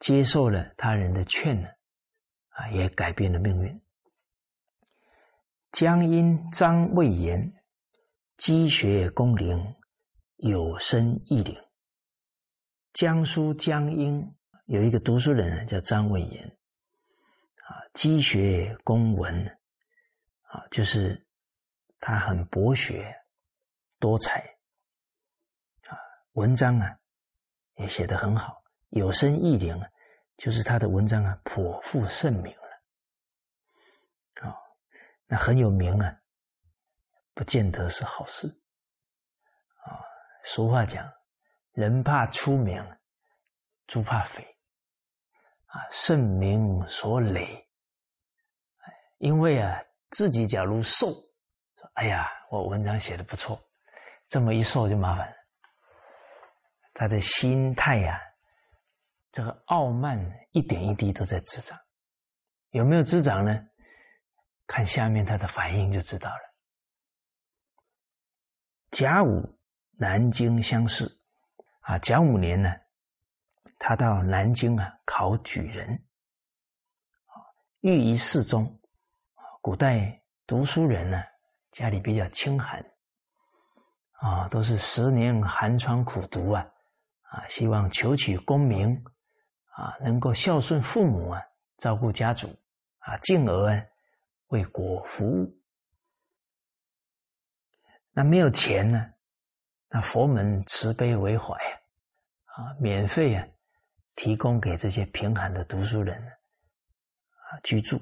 [0.00, 1.68] 接受了他人的劝呢，
[2.48, 3.80] 啊，也改变了命运。
[5.70, 7.52] 江阴张魏言，
[8.36, 9.76] 积学功名，
[10.38, 11.56] 有身义灵。
[12.92, 14.34] 江苏江阴
[14.66, 19.46] 有一个读书人叫张魏言，啊，积学公文，
[20.48, 21.24] 啊，就是
[22.00, 23.14] 他很博学
[24.00, 24.44] 多才，
[26.40, 26.98] 文章啊
[27.74, 29.78] 也写得很好，有声义灵，
[30.38, 34.56] 就是他的文章啊颇负盛名了，啊，
[35.26, 36.18] 那很有名啊，
[37.34, 38.48] 不见得是好事，
[39.84, 40.00] 啊，
[40.42, 41.06] 俗话讲。
[41.72, 42.82] 人怕出名，
[43.86, 44.42] 猪怕肥，
[45.66, 47.68] 啊，盛名所累。
[49.18, 49.78] 因为啊，
[50.08, 53.62] 自己假如瘦，说哎呀，我文章写的不错，
[54.26, 55.36] 这么一瘦就麻烦。
[57.00, 58.20] 他的心态呀，
[59.32, 60.20] 这个傲慢
[60.50, 61.80] 一点一滴都在滋长。
[62.72, 63.58] 有没有滋长呢？
[64.66, 66.54] 看下面他的反应就知道了。
[68.90, 69.58] 甲午，
[69.92, 71.10] 南京乡试。
[71.80, 72.70] 啊，甲午年呢，
[73.78, 75.88] 他到南京啊考举人，
[77.24, 77.32] 啊，
[77.80, 78.62] 寓于寺中。
[79.36, 81.22] 啊，古代读书人呢，
[81.70, 82.84] 家里比较清寒，
[84.18, 86.70] 啊，都是十年寒窗苦读啊，
[87.30, 89.04] 啊，希望求取功名，
[89.76, 91.40] 啊，能够孝顺父母啊，
[91.78, 92.48] 照顾家族，
[92.98, 93.88] 啊，进而
[94.48, 95.56] 为国服务。
[98.12, 99.14] 那没有钱呢？
[99.88, 103.46] 那佛门慈悲为怀啊，免费啊，
[104.14, 107.96] 提供给这些贫寒的读书人啊居住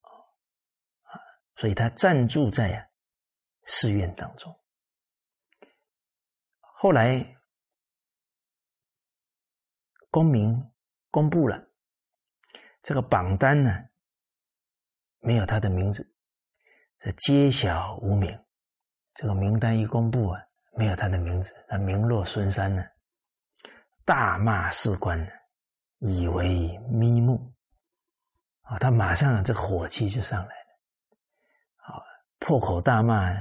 [0.00, 1.18] 啊，
[1.56, 2.90] 所以他暂住在
[3.64, 4.56] 寺院当中。
[6.60, 7.36] 后来
[10.14, 10.56] 公民
[11.10, 11.60] 公布了
[12.82, 13.84] 这个榜单呢，
[15.18, 16.08] 没有他的名字，
[17.00, 18.30] 这揭晓无名。
[19.12, 20.40] 这个名单一公布啊。
[20.76, 22.84] 没有他的名字，那名落孙山呢？
[24.04, 25.24] 大骂士官，
[25.98, 27.54] 以为咪目
[28.62, 28.76] 啊！
[28.80, 32.02] 他马上这火气就上来了，啊，
[32.40, 33.32] 破口大骂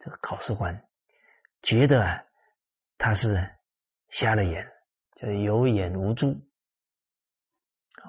[0.00, 0.76] 这个考试官，
[1.62, 2.20] 觉得啊
[2.96, 3.48] 他是
[4.08, 4.68] 瞎了眼，
[5.18, 6.30] 就有眼无珠
[8.02, 8.06] 啊！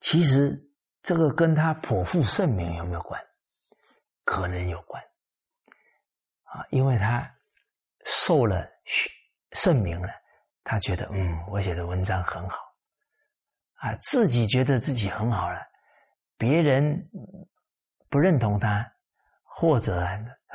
[0.00, 0.58] 其实
[1.02, 3.22] 这个跟他颇负盛名有没有关？
[4.24, 5.02] 可能有关
[6.44, 7.32] 啊，因为他。
[8.04, 8.68] 受了
[9.52, 10.08] 盛名了，
[10.64, 12.56] 他觉得嗯，我写的文章很好，
[13.74, 15.64] 啊，自己觉得自己很好了，
[16.36, 17.08] 别人
[18.08, 18.84] 不认同他，
[19.44, 20.04] 或者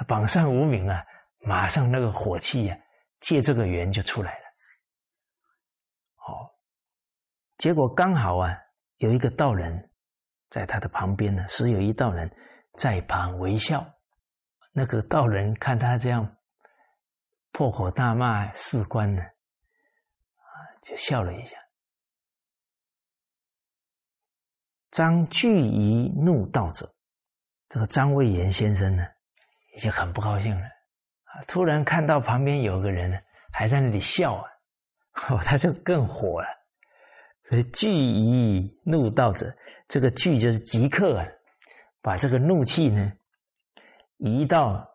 [0.09, 1.01] 榜上无名啊，
[1.39, 2.77] 马上那个火气呀，
[3.21, 4.45] 借这个缘就出来了。
[6.27, 6.51] 哦，
[7.58, 8.55] 结果刚好啊，
[8.97, 9.89] 有一个道人
[10.49, 12.32] 在他的旁边呢，时有一道人
[12.78, 13.86] 在旁微笑，
[14.72, 16.36] 那个道人看他这样。
[17.51, 20.45] 破口大骂士官呢，啊，
[20.84, 21.58] 就笑了一下。
[24.91, 26.93] 张巨仪怒道者，
[27.70, 29.03] 这个张魏延先生呢，
[29.76, 31.41] 已经很不高兴了啊！
[31.47, 33.20] 突然看到旁边有个人呢，
[33.51, 34.49] 还在那里笑啊，
[35.30, 36.47] 哦，他就更火了。
[37.50, 39.56] 所以聚以怒道者，
[39.88, 41.26] 这个聚就是即刻啊，
[42.02, 43.12] 把这个怒气呢，
[44.18, 44.88] 移到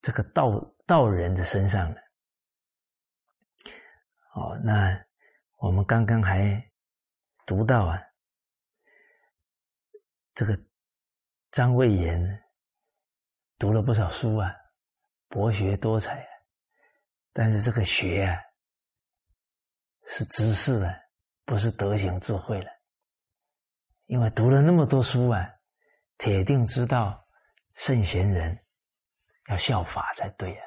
[0.00, 0.50] 这个道。
[0.88, 2.00] 道人的身上了。
[4.32, 4.98] 哦，那
[5.58, 6.66] 我们刚刚还
[7.44, 8.02] 读到啊，
[10.34, 10.58] 这个
[11.50, 12.42] 张蔚言
[13.58, 14.56] 读了不少书啊，
[15.28, 16.26] 博学多才，
[17.34, 18.40] 但是这个学啊
[20.06, 20.94] 是知识啊，
[21.48, 22.70] 不是德行智慧了。
[24.04, 25.48] 因为读了那么多书啊，
[26.18, 27.26] 铁定知道
[27.74, 28.62] 圣贤人
[29.48, 30.64] 要效法才对啊。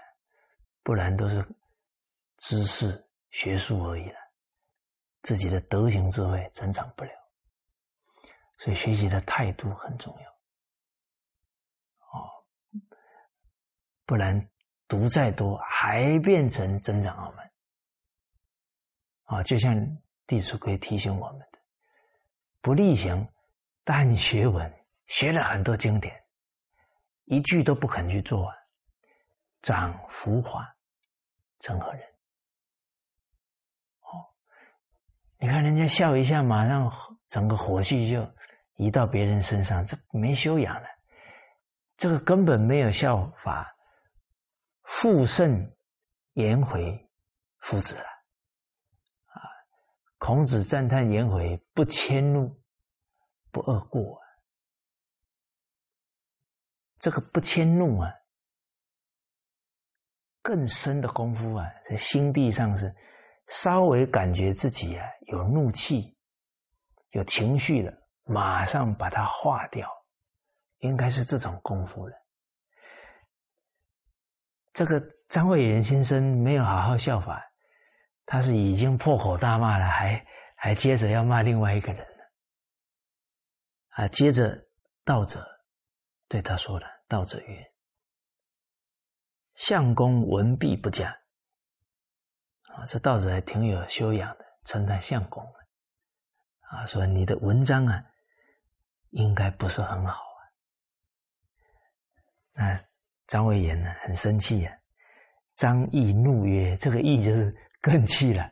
[0.82, 1.48] 不然都是
[2.38, 4.16] 知识学术而已了，
[5.22, 7.12] 自己的德行智慧增长不了，
[8.58, 10.30] 所以学习的态度很重要。
[12.20, 12.26] 哦，
[14.08, 14.50] 不然
[14.88, 17.52] 读再多还变成增长傲慢。
[19.26, 19.76] 啊，就像
[20.28, 21.48] 《弟子规》提醒我们的：
[22.62, 23.28] 不力行，
[23.84, 24.72] 但学文，
[25.08, 26.24] 学了很多经典，
[27.26, 28.52] 一句都不肯去做。
[29.62, 30.68] 长浮华，
[31.60, 32.02] 成何人？
[34.02, 34.26] 哦，
[35.38, 36.92] 你看人家笑一下，马上
[37.28, 38.28] 整个火气就
[38.78, 40.88] 移到别人身上，这没修养了。
[41.96, 43.72] 这个根本没有效法
[44.82, 45.72] 复甚
[46.34, 47.08] 颜回
[47.60, 48.06] 夫子了。
[50.22, 52.56] 孔子赞叹颜回不迁怒，
[53.50, 54.22] 不贰过。
[57.00, 58.14] 这个不迁怒啊，
[60.44, 62.96] 更深的功夫啊，在心地上是
[63.48, 66.16] 稍微感觉自己啊有怒气、
[67.10, 67.92] 有情绪了，
[68.24, 69.90] 马上把它化掉，
[70.82, 72.16] 应该是这种功夫了。
[74.72, 77.51] 这个张慧元先生没有好好效法，
[78.32, 80.26] 他是已经破口大骂了，还
[80.56, 82.24] 还接着要骂另外一个人呢。
[83.90, 84.58] 啊，接着
[85.04, 85.46] 道者
[86.30, 87.74] 对他说了：“道者曰，
[89.56, 91.10] 相公文笔不佳。”
[92.72, 95.44] 啊，这道者还挺有修养的，称赞相公
[96.70, 98.02] 啊，说你的文章啊，
[99.10, 100.40] 应该不是很好啊。
[102.54, 102.82] 那。
[103.28, 104.78] 张维言呢，很生气呀。
[105.54, 108.44] 张毅怒曰：“这个毅就是更气了。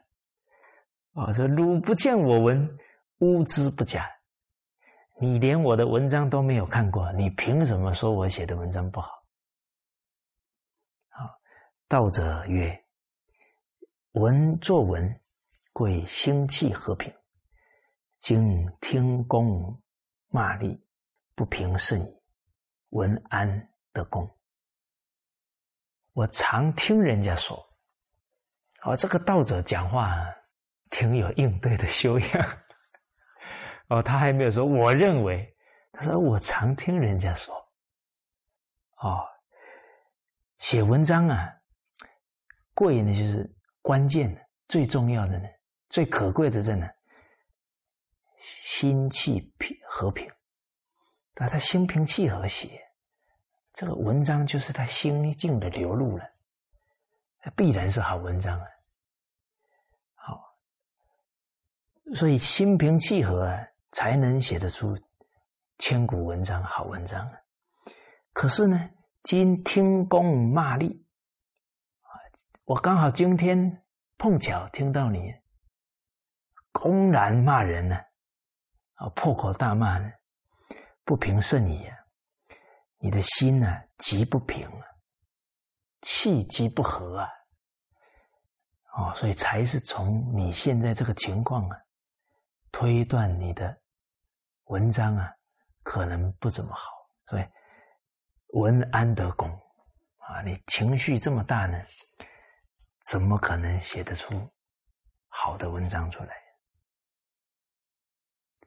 [1.13, 2.77] 啊，说汝不见我文，
[3.19, 4.09] 乌之不假。
[5.21, 9.11] 你连我的文章都没有看过，你凭什么说我写的文章不好？”
[11.09, 11.39] 好，
[11.87, 12.85] 道者曰
[14.13, 15.21] ：“文作文，
[15.73, 17.13] 贵心气和平。
[18.17, 19.81] 今听公
[20.29, 20.79] 骂詈，
[21.35, 22.21] 不平甚矣。
[22.89, 24.29] 文安得公？”
[26.13, 27.68] 我常听人家说，
[28.83, 30.25] 哦，这个道者讲话
[30.89, 32.47] 挺有应对的修养。
[33.87, 35.55] 哦，他还没有说，我认为，
[35.91, 37.53] 他说我常听人家说，
[38.97, 39.25] 哦，
[40.57, 41.51] 写文章啊，
[42.73, 43.51] 贵呢就是
[43.81, 45.47] 关键的、最重要的呢，
[45.89, 46.89] 最可贵的在哪？
[48.37, 50.29] 心气平和平，
[51.35, 52.81] 啊，他心平气和写。
[53.73, 56.23] 这个文章就是他心境的流露了，
[57.43, 58.67] 那必然是好文章啊。
[60.13, 60.41] 好，
[62.15, 64.97] 所以心平气和啊，才能写得出
[65.77, 67.33] 千古文章、好文章啊。
[68.33, 68.89] 可是呢，
[69.23, 70.91] 今听公骂詈
[72.01, 72.11] 啊，
[72.65, 73.83] 我刚好今天
[74.17, 75.33] 碰巧听到你
[76.71, 77.97] 公然骂人呢，
[78.95, 80.11] 啊，破口大骂呢，
[81.03, 81.97] 不平甚矣啊。
[83.01, 84.85] 你的心呢，极不平啊，
[86.01, 87.29] 气机不和啊，
[88.95, 91.77] 哦，所以才是从你现在这个情况啊，
[92.71, 93.77] 推断你的
[94.65, 95.31] 文章啊，
[95.83, 96.89] 可能不怎么好。
[97.25, 97.45] 所以
[98.53, 99.49] 文安得公
[100.17, 101.81] 啊，你情绪这么大呢，
[103.09, 104.31] 怎么可能写得出
[105.27, 106.35] 好的文章出来？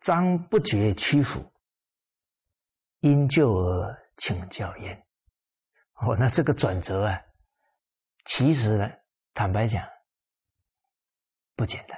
[0.01, 1.45] 张不觉屈服，
[3.01, 4.03] 因救而。
[4.19, 5.07] 请教焉。
[6.05, 7.23] 哦，那这个转折啊，
[8.25, 8.91] 其实呢，
[9.35, 9.89] 坦白讲
[11.55, 11.97] 不简单。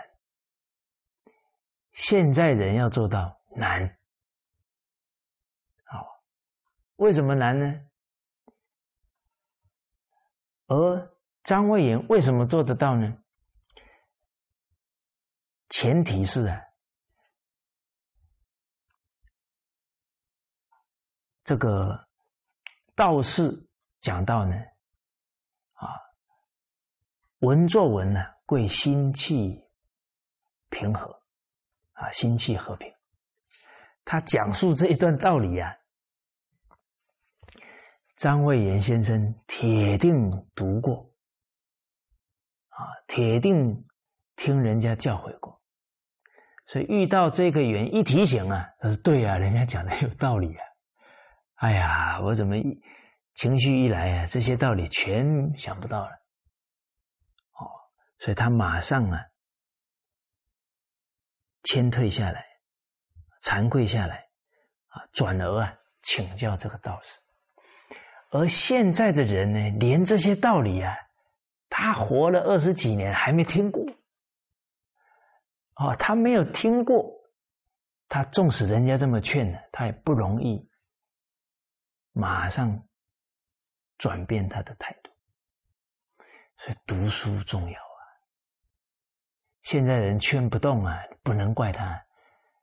[1.93, 3.99] 现在人要做到难，
[5.85, 6.07] 好，
[6.97, 7.81] 为什么难呢？
[10.67, 13.17] 而张卫炎为什么做得到呢？
[15.71, 16.61] 前提是啊。
[21.43, 22.09] 这个
[22.95, 23.64] 道士
[24.05, 24.55] 讲到呢，
[25.73, 25.89] 啊，
[27.39, 29.65] 文作文呢，贵心气
[30.69, 31.11] 平和，
[31.95, 32.93] 啊，心气和平。
[34.05, 35.75] 他讲述这一段道理啊，
[38.17, 41.11] 张卫岩先生铁定读过，
[42.69, 43.83] 啊，铁定
[44.37, 45.63] 听人家教诲过，
[46.67, 50.63] 所以遇到这个缘一提醒啊，他说：“对啊，人家讲的有道理啊。”
[51.57, 52.83] 哎呀，我怎么一
[53.35, 56.11] 情绪一来啊，这些道理全想不到了。
[57.59, 57.67] 哦，
[58.19, 59.21] 所以他马上啊，
[61.65, 62.47] 谦退下来，
[63.43, 64.29] 惭愧下来，
[64.89, 67.19] 啊，转而啊请教这个道士。
[68.31, 70.95] 而现在的人呢，连这些道理啊，
[71.69, 73.85] 他活了二十几年还没听过。
[75.77, 77.05] 哦，他没有听过，
[78.09, 80.69] 他纵使人家这么劝呢，他也不容易。
[82.13, 82.81] 马上
[83.99, 85.11] 转变他的态度，
[86.57, 88.01] 所以读书重要啊。
[89.63, 92.05] 现在人劝不动啊，不能怪他，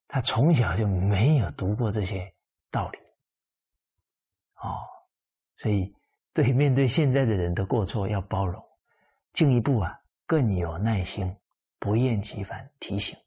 [0.07, 2.31] 他从小就没有读过这些
[2.69, 2.99] 道理，
[4.55, 4.85] 哦，
[5.57, 5.93] 所以
[6.33, 8.63] 对面对现在的人的过错要包容，
[9.33, 11.35] 进一步啊更有耐心，
[11.79, 13.17] 不厌其烦提醒，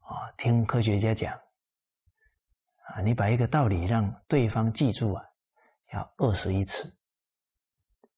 [0.00, 1.32] 啊，听科学家讲。
[2.84, 5.24] 啊，你把一个道理让对方记住啊，
[5.92, 6.94] 要二十一次，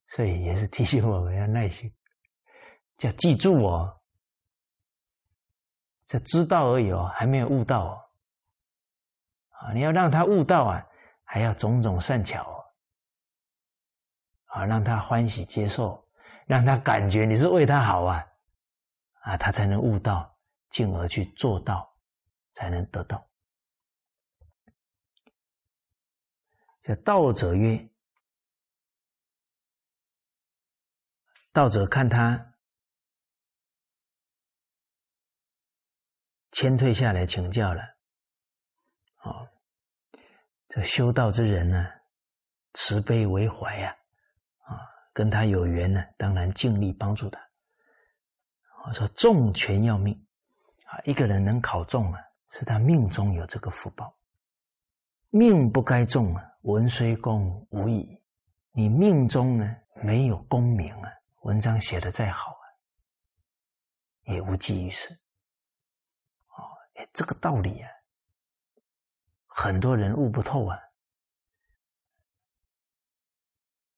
[0.07, 1.93] 所以也是提醒我们要耐心，
[2.97, 4.01] 叫记住哦，
[6.07, 8.01] 这知道而已哦，还没有悟到哦。
[9.49, 10.87] 啊，你要让他悟到啊，
[11.25, 12.65] 还要种种善巧哦，
[14.47, 16.07] 啊，让他欢喜接受，
[16.47, 18.27] 让他感觉你是为他好啊，
[19.21, 20.37] 啊，他才能悟到，
[20.71, 21.97] 进而去做到，
[22.53, 23.27] 才能得到。
[26.85, 27.89] 这道者曰。
[31.51, 32.55] 道者看他
[36.51, 37.83] 谦退下来请教了，
[39.23, 39.49] 哦，
[40.69, 41.91] 这修道之人呢，
[42.75, 43.97] 慈悲为怀呀，
[44.65, 44.77] 啊，
[45.15, 47.41] 跟他有缘呢，当然尽力帮助他。
[48.85, 50.13] 我说重权要命
[50.87, 52.21] 啊，一个人能考中啊，
[52.51, 54.15] 是他命中有这个福报。
[55.37, 58.23] 命不该中啊，文虽功无益，
[58.71, 61.11] 你命中呢没有功名啊。
[61.41, 62.65] 文章写的再好啊，
[64.33, 65.13] 也无济于事。
[66.51, 66.63] 哦，
[67.13, 67.91] 这个道理啊，
[69.47, 70.79] 很多人悟不透啊。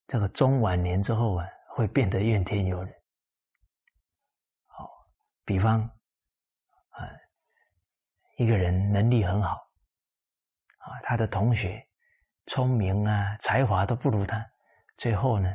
[0.06, 2.94] 这个中晚年之后啊，会变得怨天尤人。
[4.64, 4.88] 好，
[5.44, 5.82] 比方
[6.88, 7.06] 啊，
[8.38, 9.65] 一个人能力很好
[10.86, 11.84] 啊，他的同学
[12.46, 14.44] 聪明啊，才华都不如他，
[14.96, 15.54] 最后呢？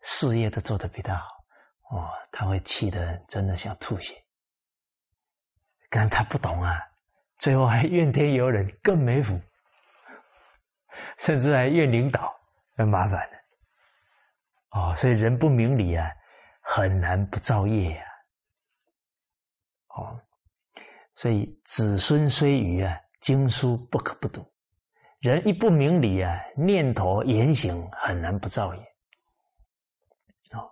[0.00, 1.26] 事业都做得比他好，
[1.90, 4.14] 哦，他会气得真的想吐血。
[5.90, 6.80] 但他不懂啊，
[7.38, 9.40] 最后还怨天尤人，更没福，
[11.18, 12.32] 甚至还怨领导，
[12.76, 13.38] 很麻烦的。
[14.70, 16.10] 哦，所以人不明理啊，
[16.62, 18.04] 很难不造业呀。
[19.96, 20.20] 哦，
[21.16, 24.44] 所以子孙虽愚啊，经书不可不读。
[25.20, 28.80] 人一不明理啊，念头言行很难不造业。
[30.52, 30.70] 哦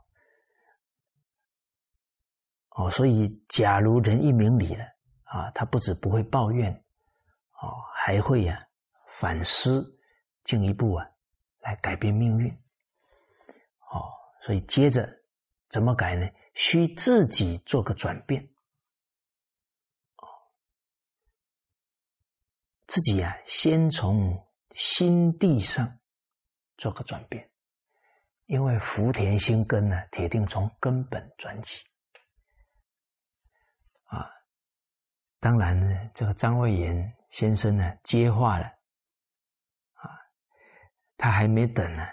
[2.71, 4.85] 哦，所以假如人一明理了
[5.25, 6.73] 啊，他不止不会抱怨，
[7.63, 8.63] 哦，还会呀
[9.09, 9.85] 反思，
[10.45, 11.07] 进一步啊
[11.61, 12.49] 来改变命运。
[13.91, 15.09] 哦，所以接着
[15.69, 16.29] 怎么改呢？
[16.55, 18.49] 需自己做个转变。
[22.87, 24.37] 自己呀，先从
[24.71, 25.99] 心地上
[26.77, 27.51] 做个转变，
[28.47, 31.85] 因为福田心根呢，铁定从根本转起
[34.05, 34.31] 啊。
[35.41, 38.67] 当然呢，这个张慧妍先生呢接话了，
[39.95, 40.11] 啊，
[41.17, 42.07] 他还没等呢，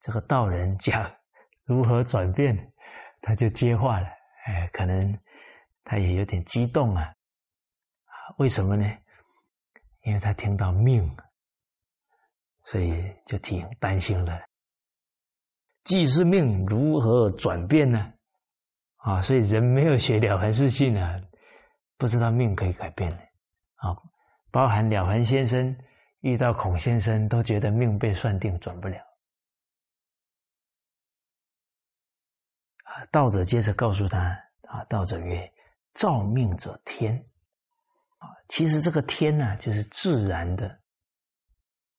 [0.00, 1.14] 这个道人讲
[1.64, 2.72] 如何转变，
[3.20, 4.08] 他就接话了。
[4.46, 5.16] 哎，可能
[5.84, 7.14] 他也有点激动啊，
[8.38, 8.98] 为什么呢？
[10.06, 11.04] 因为他听到命，
[12.64, 14.40] 所以就挺担心的。
[15.82, 18.12] 既是命，如何转变呢？
[18.98, 21.20] 啊，所以人没有学了凡四训啊。
[21.98, 23.16] 不知道命可以改变的
[23.76, 23.96] 啊，
[24.50, 25.76] 包含了凡先生
[26.20, 28.98] 遇到孔先生，都觉得命被算定，转不了。
[32.84, 34.18] 啊，道者接着告诉他
[34.68, 35.52] 啊，道者曰
[35.94, 37.26] ：“造命者天。”
[38.18, 40.82] 啊，其实这个天呢，就是自然的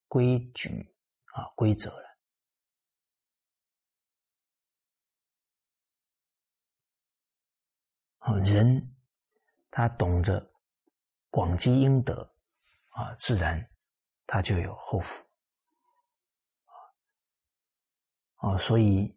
[0.07, 0.95] 规矩
[1.33, 2.17] 啊，规则了。
[8.19, 8.93] 啊，人。
[9.69, 10.51] 他懂得
[11.29, 12.33] 广积阴德
[12.89, 13.69] 啊，自然
[14.25, 15.23] 他就有后福
[18.37, 18.57] 啊。
[18.57, 19.15] 所以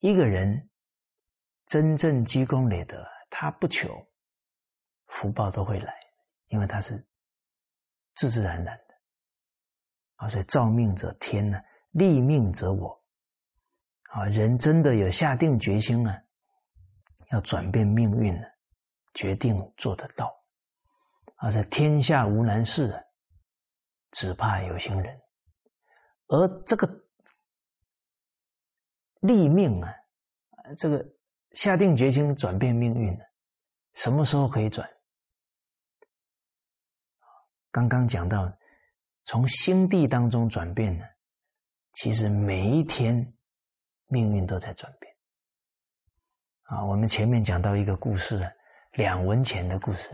[0.00, 0.68] 一个人
[1.64, 4.06] 真正积功累德，他不求
[5.06, 5.94] 福报都会来，
[6.48, 7.02] 因为他是
[8.16, 8.94] 自自然然的
[10.16, 10.28] 啊。
[10.28, 11.58] 所以造命者天呢，
[11.92, 13.02] 立命者我
[14.10, 14.26] 啊。
[14.26, 16.14] 人真的有下定决心呢。
[17.30, 18.46] 要转变命运呢，
[19.14, 20.36] 决定做得到。
[21.36, 22.92] 而在天下无难事，
[24.10, 25.16] 只怕有心人。
[26.26, 26.88] 而这个
[29.20, 29.94] 立命啊，
[30.76, 31.08] 这个
[31.52, 33.18] 下定决心转变命运，
[33.94, 34.88] 什么时候可以转？
[37.72, 38.52] 刚刚讲到，
[39.24, 41.04] 从心地当中转变呢，
[41.94, 43.14] 其实每一天
[44.06, 45.14] 命运都在转变。
[46.62, 48.48] 啊，我们前面讲到一个故事，
[48.92, 50.08] 两文钱的故事。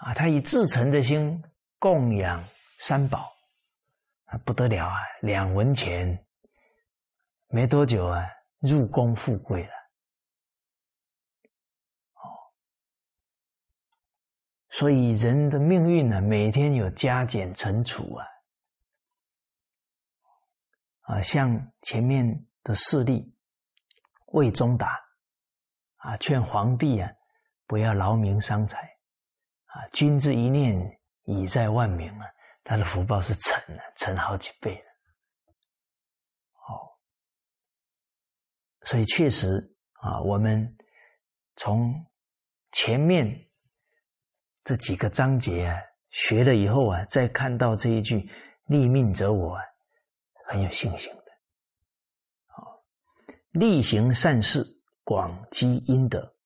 [0.00, 1.42] 啊，他以至诚的心
[1.78, 2.44] 供养
[2.78, 3.32] 三宝，
[4.26, 4.98] 啊不得了啊！
[5.22, 6.26] 两文钱
[7.48, 8.28] 没多久啊，
[8.60, 9.72] 入宫富贵了。
[12.14, 12.24] 哦，
[14.70, 18.26] 所以人的命运呢，每天有加减乘除啊。
[21.02, 23.32] 啊，像前面的势力
[24.32, 25.00] 魏忠达
[25.98, 27.12] 啊，劝皇帝啊，
[27.66, 28.80] 不要劳民伤财
[29.66, 32.26] 啊，君之一念，已在万民啊，
[32.64, 34.74] 他的福报是成了，成好几倍
[38.86, 40.76] 所以确实啊，我们
[41.56, 41.92] 从
[42.70, 43.48] 前面
[44.62, 45.76] 这几个章节啊
[46.10, 48.30] 学了以后啊，再看到这一句
[48.66, 49.58] “立命者我”，
[50.46, 51.24] 很有信心的。
[52.46, 52.84] 好，
[53.50, 54.64] 力行善事，
[55.02, 56.36] 广积阴德，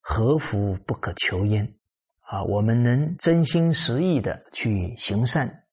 [0.00, 1.78] 何福不可求焉？
[2.22, 5.68] 啊，我们能真心实意的去行善，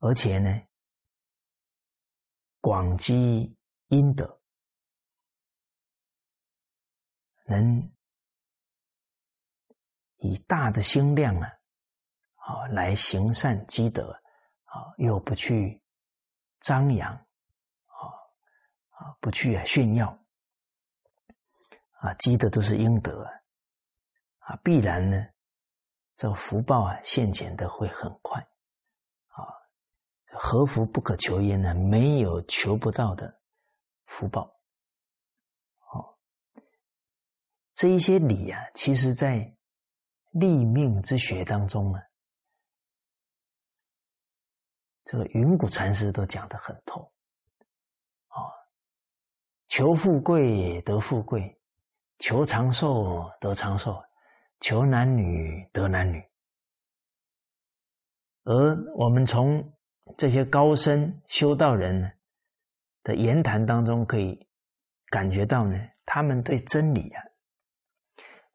[0.00, 0.60] 而且呢，
[2.60, 3.56] 广积
[3.86, 4.39] 阴德，
[7.50, 7.92] 能
[10.18, 11.58] 以大的心量啊，
[12.36, 14.12] 啊来行善积德，
[14.66, 15.82] 啊又不去
[16.60, 18.06] 张扬，啊
[18.90, 20.16] 啊不去啊炫耀，
[21.98, 23.32] 啊积的都是阴德啊，
[24.38, 25.26] 啊必然呢。
[26.14, 28.38] 这福报啊，现前的会很快，
[29.28, 29.42] 啊，
[30.26, 31.74] 何福不可求焉呢？
[31.74, 33.40] 没有求不到的
[34.04, 34.54] 福报，
[35.92, 36.18] 哦，
[37.80, 39.56] 这一些理啊，其实在
[40.32, 42.02] 立命之学当中啊，
[45.04, 47.10] 这个云谷禅师都讲得很透，
[48.26, 48.36] 啊，
[49.66, 51.58] 求富贵得富贵，
[52.18, 53.98] 求长寿得长寿。
[54.60, 56.22] 求男女得男女，
[58.44, 59.72] 而我们从
[60.18, 62.18] 这些高僧修道人
[63.02, 64.46] 的言谈当中，可以
[65.06, 67.24] 感觉到呢，他们对真理啊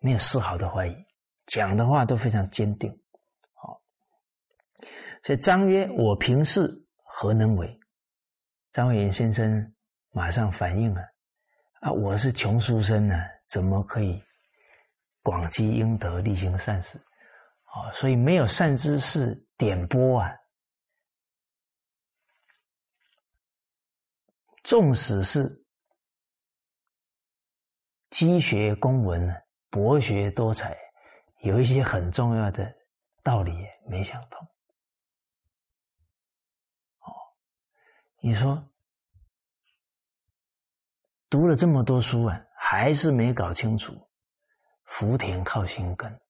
[0.05, 0.95] 没有丝毫的怀疑，
[1.47, 2.91] 讲的话都非常坚定。
[3.55, 3.81] 好，
[5.23, 6.69] 所以张曰：“我平视
[7.01, 7.79] 何能为？”
[8.69, 9.73] 张伟岩先生
[10.11, 11.01] 马上反应了
[11.81, 13.15] ：“啊，我是穷书生呢，
[13.47, 14.23] 怎么可以？”
[15.25, 16.99] 广积阴德，力行善事，
[17.63, 20.31] 啊，所以没有善知识点拨啊，
[24.63, 25.65] 纵使是
[28.11, 29.33] 积学公文呢、
[29.69, 30.77] 博学多才，
[31.41, 32.73] 有一些很重要的
[33.23, 34.41] 道理没想通。
[36.99, 37.13] 哦，
[38.21, 38.63] 你说
[41.29, 43.93] 读了这么多书啊，还是没搞清楚。
[44.85, 46.21] 福田靠心根，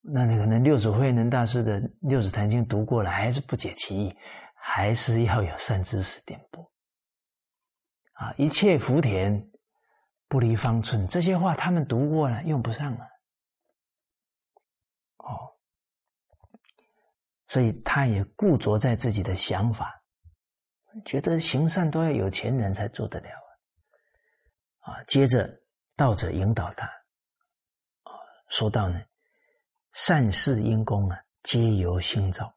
[0.00, 4.16] 那你可能六祖慧能大师的《六祖坛经》读过了，还是不解其意，
[4.54, 6.64] 还是要有善知识点拨。
[8.14, 9.50] 啊，一切福田
[10.28, 13.04] 不离方寸，这些话他们读过了，用不上了。
[15.16, 15.48] 哦，
[17.46, 20.00] 所以他也固着在自己的想法，
[21.04, 23.30] 觉得行善都要有钱人才做得了
[24.80, 25.02] 啊。
[25.04, 25.48] 接着
[25.96, 26.88] 道者引导他。
[28.50, 29.02] 说到呢，
[29.92, 32.54] 善事因功啊，皆由心造。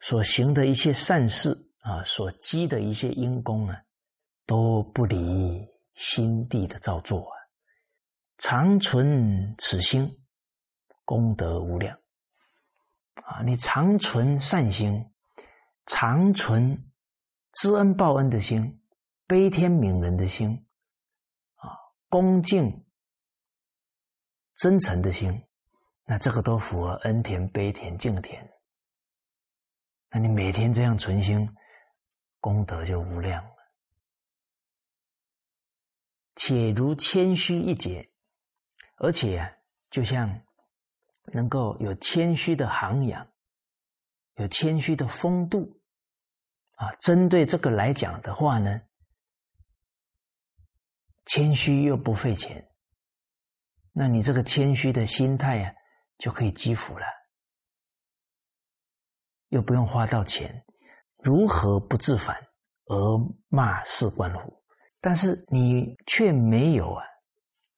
[0.00, 3.80] 所行的一些善事啊，所积的一些因功啊，
[4.46, 5.64] 都不离
[5.98, 7.34] 心地的造作啊。
[8.38, 10.08] 常存此心，
[11.04, 11.98] 功德无量
[13.24, 13.42] 啊！
[13.44, 15.12] 你常存善心，
[15.86, 16.92] 常存
[17.54, 18.80] 知恩报恩的心，
[19.26, 20.64] 悲天悯人的心
[21.56, 21.74] 啊，
[22.08, 22.86] 恭敬。
[24.54, 25.46] 真诚的心，
[26.06, 28.48] 那这个都符合恩田、悲田、敬田。
[30.10, 31.48] 那你每天这样存心，
[32.38, 33.44] 功德就无量。
[36.40, 38.08] 且如谦虚一节，
[38.98, 39.50] 而且啊
[39.90, 40.40] 就像
[41.32, 43.28] 能够有谦虚的涵养，
[44.36, 45.82] 有谦虚的风度
[46.76, 46.94] 啊。
[47.00, 48.80] 针对这个来讲的话呢，
[51.26, 52.70] 谦虚又不费钱。
[53.92, 55.74] 那你这个谦虚的心态呀，
[56.18, 57.06] 就可以积福了，
[59.48, 60.64] 又不用花到钱，
[61.16, 62.36] 如何不自反
[62.84, 62.96] 而
[63.48, 64.57] 骂世官乎？
[65.00, 67.04] 但是你却没有啊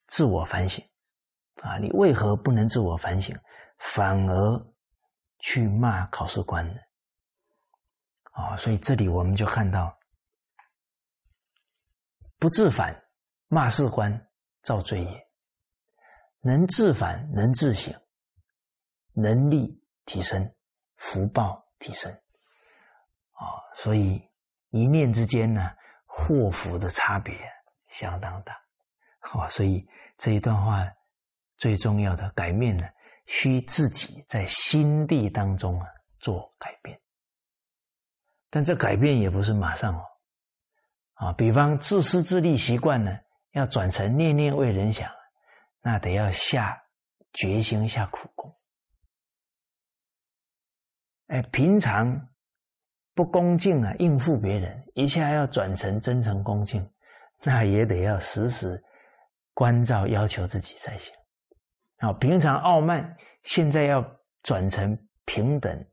[0.06, 0.84] 自我反省
[1.62, 3.36] 啊，你为何不能自我反省，
[3.78, 4.66] 反而
[5.38, 6.80] 去骂考试官呢？
[8.32, 9.98] 啊，所以这里我们就看到，
[12.38, 13.04] 不自反
[13.48, 14.28] 骂世官
[14.62, 15.26] 造罪业。
[16.42, 17.94] 能自反，能自省，
[19.12, 20.54] 能力提升，
[20.96, 22.10] 福报提升，
[23.32, 24.26] 啊，所以
[24.70, 25.70] 一念之间呢，
[26.12, 27.32] 祸福的差别
[27.86, 28.60] 相当大，
[29.20, 29.88] 啊，所以
[30.18, 30.84] 这一段话
[31.56, 32.84] 最重要的改变呢，
[33.26, 35.86] 需自己在心地当中啊
[36.18, 37.00] 做改变，
[38.50, 40.04] 但这改变也不是马上哦。
[41.14, 43.16] 啊，比方自私自利习惯呢，
[43.52, 45.08] 要转成念念为人想，
[45.80, 46.82] 那得要下
[47.32, 48.52] 决心下苦功。
[51.28, 52.28] 哎，平常
[53.20, 56.90] 不恭敬啊，应付别人，一下要转成真诚恭敬，
[57.42, 58.82] 那也得要时时
[59.52, 61.14] 关照要求自己才行。
[61.98, 64.02] 啊，平常傲慢，现在要
[64.42, 65.86] 转成平等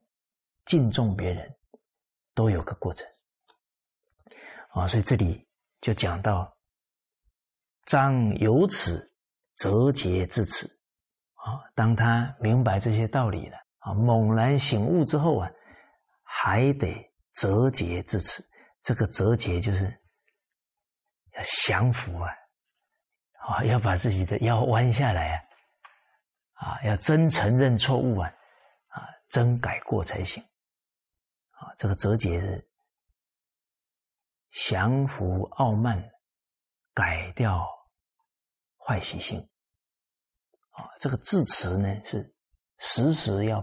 [0.63, 1.53] 敬重别人，
[2.33, 3.05] 都有个过程。
[4.69, 5.45] 啊，所以这里
[5.81, 6.49] 就讲到
[7.87, 9.05] 张由此
[9.57, 10.65] 折节至此。
[11.33, 15.51] 啊，当他明白这些道理了，啊，猛然醒悟之后啊，
[16.23, 16.95] 还得
[17.37, 18.47] 折节至此。
[18.81, 19.85] 这个折节就是
[21.33, 22.29] 要降服啊，
[23.47, 25.35] 啊，要把自己的腰弯下来
[26.53, 28.29] 啊，啊，要真承认错误啊，
[28.89, 30.43] 啊，真改过才行。
[31.51, 32.65] 啊，这个折节是。
[34.69, 36.01] 降服傲慢，
[36.93, 37.67] 改掉
[38.77, 39.39] 坏习性。
[40.71, 42.33] 啊，这个字词呢是
[42.77, 43.61] 时时要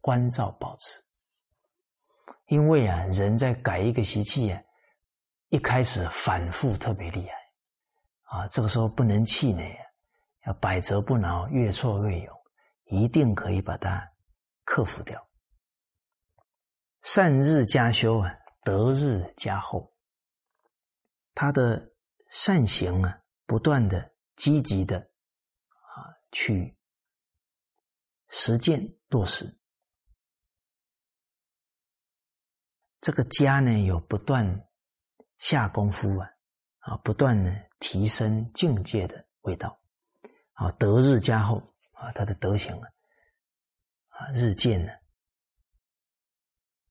[0.00, 1.04] 关照保持，
[2.50, 4.60] 因为啊，人在改一个习气啊，
[5.50, 7.32] 一开始反复特别厉害，
[8.22, 9.86] 啊，这个时候不能气馁啊，
[10.46, 12.36] 要百折不挠，越挫越勇，
[12.86, 14.04] 一定可以把它
[14.64, 15.24] 克服掉。
[17.02, 18.34] 善日加修啊，
[18.64, 19.94] 得日加厚。
[21.36, 21.92] 他的
[22.30, 26.76] 善行啊，不断的积极的啊去
[28.28, 29.56] 实践落实，
[33.00, 34.68] 这个家呢有不断
[35.38, 36.30] 下功夫啊
[36.80, 39.80] 啊，不断的提升境界的味道
[40.52, 41.56] 啊，德日加厚
[41.92, 42.88] 啊，他的德行啊
[44.08, 44.92] 啊日渐呢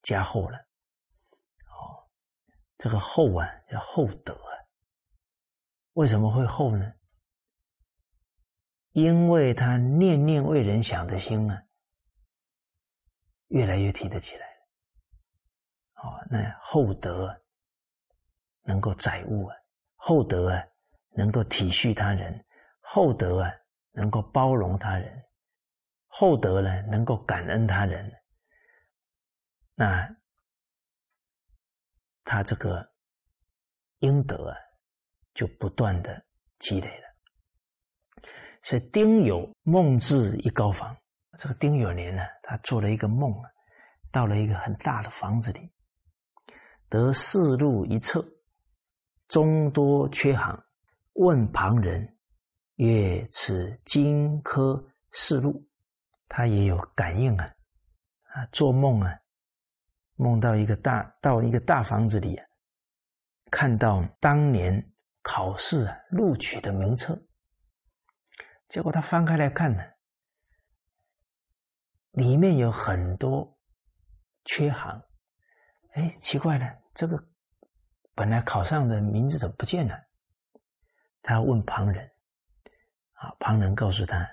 [0.02, 0.58] 加厚了。
[1.68, 2.10] 哦
[2.78, 4.52] 这个厚啊，叫厚德啊。
[5.94, 6.94] 为什么会厚呢？
[8.94, 11.64] 因为他念念为人想的心啊，
[13.50, 14.49] 越来越提得起来
[16.04, 17.36] 哦，那厚德
[18.64, 19.56] 能够载物啊，
[19.96, 20.64] 厚德啊
[21.12, 22.46] 能够体恤他人，
[22.80, 23.52] 厚德啊
[23.92, 25.24] 能够包容他人，
[26.08, 28.12] 厚德呢能够感恩他人。
[29.76, 30.16] 那。
[32.26, 32.88] 他这个
[34.00, 34.58] 阴德啊，
[35.34, 36.24] 就不断的
[36.60, 37.08] 积累了。
[38.62, 40.96] 所以丁酉梦至一高房，
[41.40, 43.50] 这个丁酉年呢，他做了一个梦啊，
[44.12, 45.72] 到了一个很大的房子里，
[46.90, 48.26] 得四路一侧，
[49.28, 50.62] 中多缺行，
[51.14, 52.18] 问旁人
[52.76, 55.66] 曰：“此金科四路。”
[56.28, 57.54] 他也有感应啊，
[58.34, 59.20] 啊，做梦啊。
[60.16, 62.46] 梦到一个大到一个大房子里啊，
[63.50, 67.18] 看到当年考试啊录取的名册，
[68.68, 69.82] 结果他翻开来看呢，
[72.12, 73.58] 里面有很多
[74.44, 75.02] 缺行，
[75.94, 77.18] 哎，奇怪了，这个
[78.14, 79.98] 本来考上的名字怎么不见了？
[81.22, 82.12] 他问旁人，
[83.14, 84.30] 啊，旁人告诉他。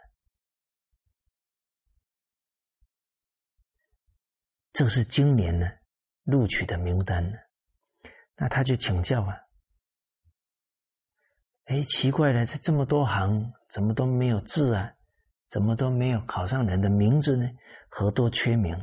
[4.72, 5.70] 这是今年呢
[6.24, 7.38] 录取的名单呢，
[8.34, 9.38] 那他就请教啊，
[11.66, 14.92] 哎，奇怪了，这这么多行，怎么都没有字啊？
[15.46, 17.48] 怎么都没有考上人的名字呢？
[17.88, 18.76] 何多缺名？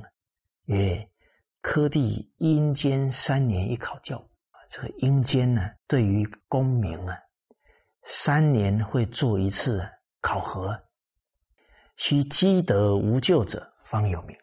[0.67, 1.11] 曰：
[1.63, 4.21] 科第阴间三年一考教，
[4.67, 7.17] 这个阴间呢，对于功名啊，
[8.03, 9.81] 三年会做一次
[10.19, 10.77] 考核，
[11.95, 14.37] 须积德无咎者方有名。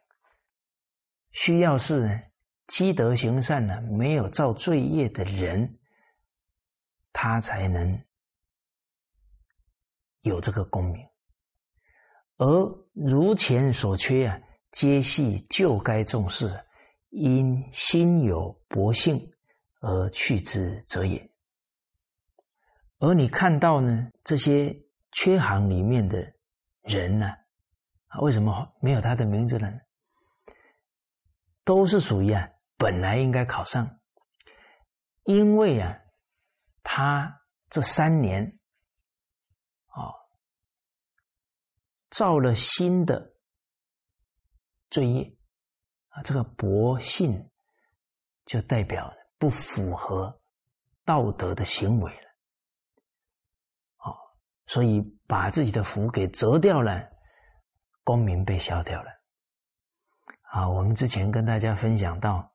[1.32, 2.18] 需要是，
[2.66, 5.78] 积德行善呢，没有造罪业的人，
[7.12, 8.02] 他才能
[10.22, 11.06] 有这个功名。
[12.38, 12.46] 而
[12.94, 14.40] 如前所缺啊，
[14.72, 16.48] 皆系旧该重视，
[17.10, 19.30] 因心有薄幸
[19.80, 21.30] 而去之者也。
[22.98, 24.76] 而你看到呢，这些
[25.12, 26.34] 缺行里面的
[26.82, 27.28] 人呢，
[28.06, 29.70] 啊为什么没有他的名字呢？
[31.64, 34.00] 都是属于啊，本来应该考上，
[35.24, 35.98] 因为啊，
[36.82, 38.58] 他这三年
[39.86, 40.12] 啊，
[42.10, 43.34] 造了新的
[44.90, 45.36] 罪业，
[46.22, 47.50] 这个薄幸
[48.44, 50.40] 就代表不符合
[51.04, 52.28] 道德的行为了，
[53.96, 54.14] 啊，
[54.66, 57.08] 所以把自己的福给折掉了，
[58.04, 59.10] 功名被消掉了。
[60.52, 62.52] 啊，我们之前跟大家分享到，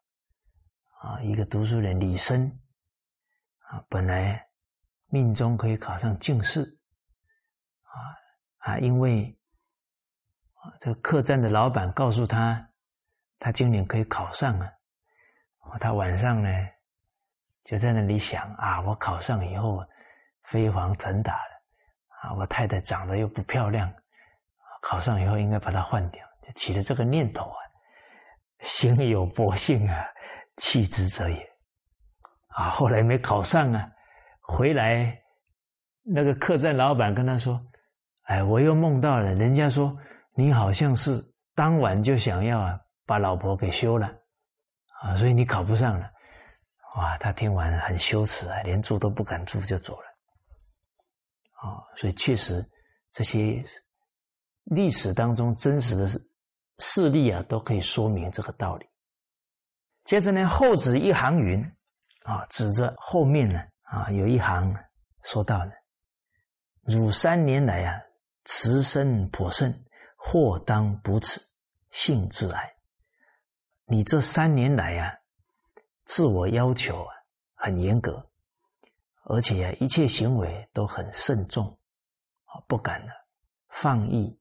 [1.02, 2.48] 啊，一个读书人李生
[3.60, 4.48] 啊，本来
[5.08, 6.78] 命中可以考上进士
[7.84, 7.96] 啊
[8.58, 9.38] 啊，因为
[10.80, 12.70] 这个客栈的老板告诉他，
[13.40, 14.70] 他今年可以考上啊，
[15.80, 16.50] 他晚上呢
[17.64, 19.84] 就在那里想啊，我考上以后
[20.44, 23.92] 飞黄腾达了啊，我太太长得又不漂亮，
[24.82, 27.58] 考上以后应该把她换掉，就起了这个念头啊。
[28.60, 30.06] 心有薄幸啊，
[30.58, 31.50] 弃之则也。
[32.48, 33.88] 啊，后来没考上啊，
[34.42, 35.14] 回来
[36.04, 37.60] 那个客栈老板跟他说
[38.26, 39.96] ：“哎，我又梦到了，人家说
[40.36, 41.12] 你好像是
[41.54, 44.08] 当晚就想要啊把老婆给休了
[45.02, 46.12] 啊，所以你考不上了。”
[46.98, 50.08] 哇，他听完很羞耻啊，连住都不敢住就走了。
[51.62, 52.64] 啊，所以确实
[53.12, 53.64] 这些
[54.64, 56.08] 历史当中真实的。
[56.80, 58.86] 事例啊，都可以说明这个道理。
[60.04, 61.64] 接着呢，后指一行云
[62.24, 64.76] 啊，指着后面呢啊，有一行
[65.24, 65.72] 说到呢：
[66.82, 68.02] 汝三年来啊，
[68.44, 69.86] 慈身颇甚，
[70.18, 71.42] 或当补此，
[71.92, 72.75] 性自爱。
[73.88, 75.14] 你这三年来啊，
[76.06, 77.14] 自我要求啊
[77.54, 78.28] 很严格，
[79.26, 81.80] 而且一切行为都很慎重
[82.46, 83.12] 啊，不敢呢
[83.70, 84.40] 放逸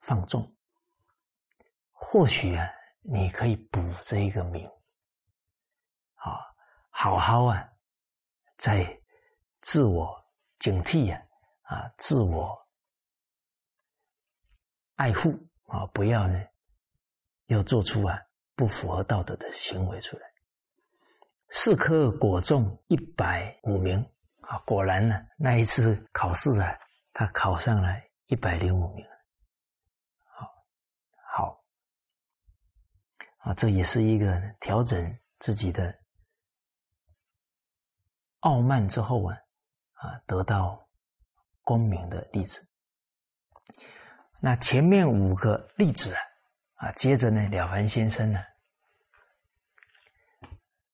[0.00, 0.48] 放纵。
[1.90, 2.70] 或许啊，
[3.00, 4.64] 你可以补这一个名，
[6.14, 6.38] 啊，
[6.90, 7.68] 好好啊，
[8.56, 9.00] 在
[9.60, 10.24] 自我
[10.60, 11.20] 警惕呀，
[11.62, 12.56] 啊，自我
[14.94, 15.36] 爱护
[15.66, 16.40] 啊，不要呢，
[17.46, 18.16] 要做出啊
[18.54, 20.22] 不符合道德的行为出来。
[21.50, 23.98] 四科果中一百五名
[24.40, 26.78] 啊，果然呢，那一次考试啊，
[27.12, 27.88] 他考上了
[28.26, 29.06] 一百零五名。
[30.24, 30.48] 好，
[31.32, 31.64] 好
[33.38, 35.96] 啊，这也是一个调整自己的
[38.40, 39.36] 傲慢之后啊，
[39.92, 40.88] 啊，得到
[41.62, 42.66] 功名的例子。
[44.40, 46.20] 那前面五个例子啊，
[46.74, 48.40] 啊，接着呢，了凡先生呢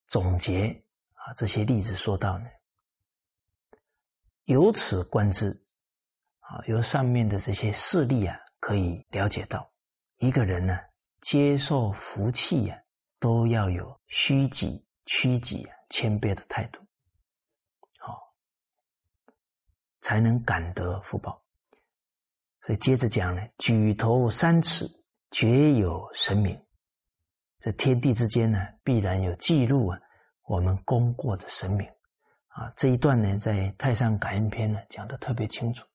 [0.06, 0.68] 总结
[1.14, 2.46] 啊这些例子说到呢，
[4.44, 5.50] 由此观之，
[6.40, 9.70] 啊，由上面的这些事例啊，可以了解到
[10.18, 10.78] 一个人呢。
[11.20, 12.82] 接受福气呀，
[13.18, 16.80] 都要有虚己、屈己、谦卑的态度，
[17.98, 18.26] 好，
[20.00, 21.44] 才能感得福报。
[22.62, 24.90] 所以接着讲呢，举头三尺，
[25.30, 26.61] 绝有神明。
[27.58, 29.98] 在天地之间呢，必然有记录啊，
[30.44, 31.86] 我们功过的神明
[32.48, 32.72] 啊。
[32.76, 35.86] 这一段呢，在《太上感应篇》呢讲的特别清楚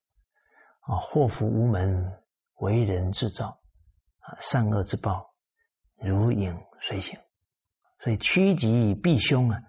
[0.82, 2.12] 啊，祸福无门，
[2.56, 3.60] 为人制造。
[4.28, 5.24] 啊，善恶之报，
[5.98, 7.16] 如影随形，
[8.00, 9.62] 所以趋吉避凶啊，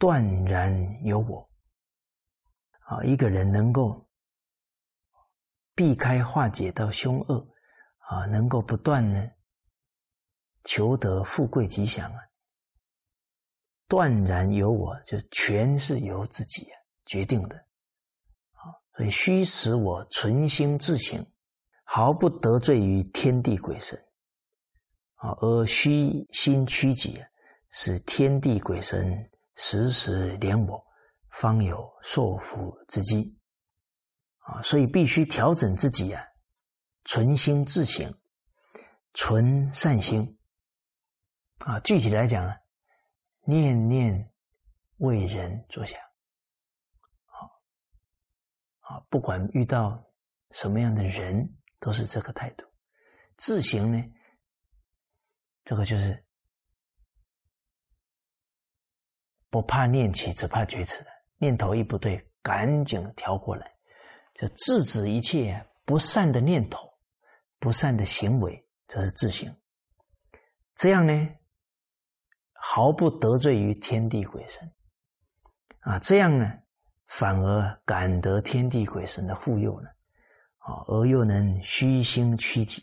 [0.00, 1.48] 断然有我。
[2.86, 4.04] 啊，一个人能够
[5.76, 7.46] 避开化解到凶恶，
[8.08, 9.30] 啊，能够不断呢
[10.64, 12.18] 求得富贵吉祥啊，
[13.88, 16.66] 断然由我，就全是由自己
[17.06, 17.56] 决定的。
[18.52, 21.24] 啊，所以须使我存心自省。
[21.86, 23.96] 毫不得罪于天地鬼神，
[25.16, 27.22] 啊，而虚心屈己，
[27.68, 30.82] 使天地鬼神时时怜我，
[31.28, 33.38] 方有受福之机。
[34.38, 36.26] 啊，所以必须调整自己呀，
[37.04, 38.12] 存心自省，
[39.12, 40.38] 存善心。
[41.58, 42.54] 啊，具体来讲呢，
[43.44, 44.32] 念念
[44.98, 46.00] 为人着想。
[47.26, 47.62] 好，
[48.80, 50.04] 啊，不管遇到
[50.50, 51.56] 什么样的人。
[51.80, 52.64] 都是这个态度，
[53.36, 54.02] 自行呢，
[55.66, 56.24] 这个就是
[59.50, 63.70] 不怕念起，只怕觉迟的念头一不对，赶紧调过来，
[64.32, 66.90] 就制止一切不善的念头、
[67.64, 69.50] 不善的行为，这是自行。
[70.74, 71.30] 这样呢，
[72.52, 74.70] 毫不得罪于天地鬼神
[75.80, 76.44] 啊，这样呢，
[77.06, 79.88] 反而感得天地鬼神的护佑呢。
[80.58, 82.82] 啊，而又能虚心屈己，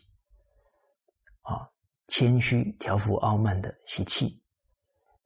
[1.41, 1.70] 啊，
[2.08, 4.44] 谦虚调伏傲慢的习气，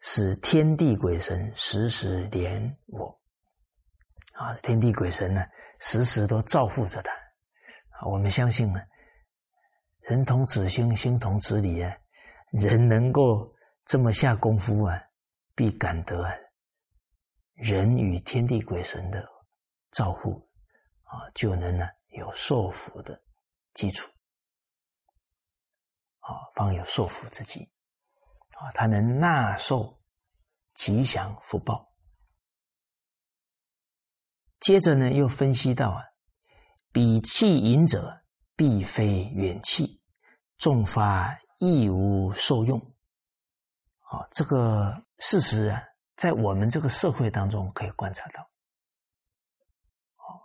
[0.01, 3.17] 使天地鬼神时时怜我。
[4.33, 5.45] 啊，天地鬼神呢，
[5.79, 7.11] 时时都照护着他。
[7.91, 8.81] 啊，我们相信呢，
[10.09, 11.97] 人同此心，心同此理啊，
[12.51, 13.53] 人能够
[13.85, 15.01] 这么下功夫啊，
[15.55, 16.23] 必感得
[17.53, 19.27] 人与天地鬼神的
[19.91, 20.49] 照护，
[21.03, 21.87] 啊，就能呢。
[22.15, 23.21] 有受福的
[23.73, 24.09] 基础，
[26.19, 27.69] 啊，方有受福之机，
[28.51, 30.01] 啊，他能纳受
[30.75, 31.93] 吉祥福报。
[34.61, 36.05] 接着呢，又分析到啊，
[36.93, 38.23] 比气淫者，
[38.55, 40.01] 必非远气，
[40.57, 42.79] 众发亦无受用。
[43.99, 45.83] 啊，这个事实啊，
[46.15, 48.41] 在我们这个社会当中可以观察到。
[50.17, 50.39] 哦，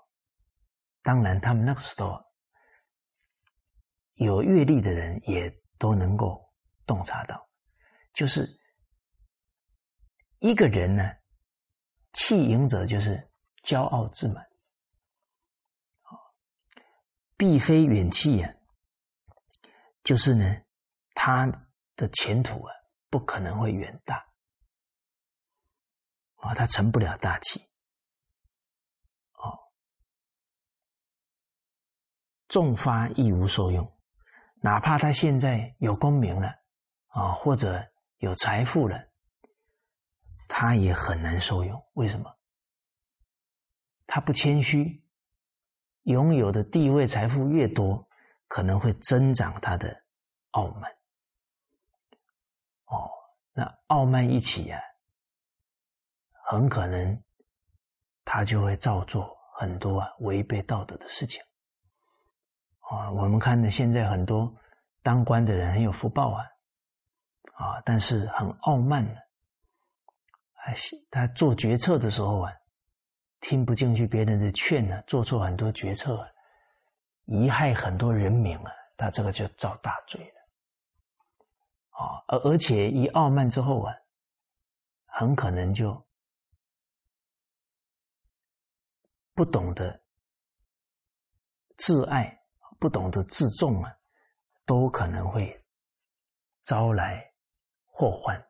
[1.02, 2.18] 当然，他们那个时候
[4.14, 6.42] 有阅历的人也都能够
[6.86, 7.48] 洞察到，
[8.12, 8.48] 就是
[10.38, 11.04] 一个人呢，
[12.12, 13.30] 气盈者就是
[13.62, 14.44] 骄傲自满，
[17.40, 18.54] 必非远气呀，
[20.02, 20.44] 就是呢，
[21.14, 21.46] 他
[21.96, 22.74] 的前途啊。
[23.08, 24.24] 不可能会远大
[26.36, 27.58] 啊，他成不了大器
[29.32, 29.58] 哦，
[32.46, 33.98] 重发亦无受用，
[34.62, 36.54] 哪怕他现在有功名了
[37.08, 37.84] 啊，或者
[38.18, 38.96] 有财富了，
[40.46, 41.84] 他也很难受用。
[41.94, 42.38] 为什么？
[44.06, 45.02] 他不谦虚，
[46.10, 48.06] 拥有的地位、财富越多，
[48.46, 50.04] 可能会增长他的
[50.50, 50.90] 傲慢。
[52.84, 53.10] 哦，
[53.52, 54.80] 那傲慢一起呀，
[56.44, 57.22] 很可能
[58.24, 61.42] 他就会造作很多违背道德的事情。
[62.80, 64.52] 啊，我们看呢，现在很多
[65.02, 66.44] 当官的人很有福报啊，
[67.54, 69.16] 啊，但是很傲慢的，
[70.52, 70.74] 还
[71.10, 72.52] 他做决策的时候啊，
[73.40, 76.30] 听不进去别人的劝呢，做错很多决策，
[77.26, 80.40] 贻害很多人民啊，他这个就遭大罪了。
[81.90, 83.94] 啊，而而且一傲慢之后啊，
[85.06, 86.06] 很可能就
[89.34, 90.02] 不懂得
[91.76, 92.38] 自爱，
[92.78, 93.94] 不懂得自重啊，
[94.66, 95.62] 都可能会
[96.62, 97.24] 招来
[97.86, 98.42] 祸患，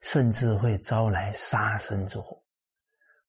[0.00, 2.42] 甚至会招来杀身之祸。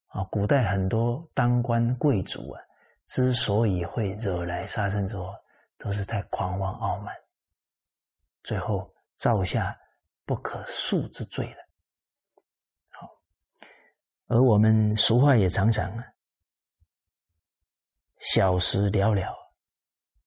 [0.07, 2.61] 啊，古代很多当官贵族啊，
[3.05, 5.33] 之所以会惹来杀身之祸，
[5.77, 7.15] 都是太狂妄傲慢，
[8.43, 8.93] 最后。
[9.17, 9.75] 造下
[10.27, 11.57] 不可恕之罪了。
[12.91, 13.09] 好，
[14.27, 16.05] 而我们俗话也常常啊，
[18.19, 19.35] 小时了了，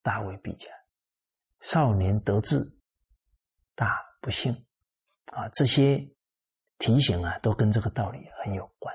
[0.02, 0.73] 大未必佳；
[1.61, 2.69] 少年得志，
[3.77, 4.52] 大不幸。
[5.27, 6.05] 啊，这些
[6.78, 8.93] 提醒啊，都跟这个道理很有关。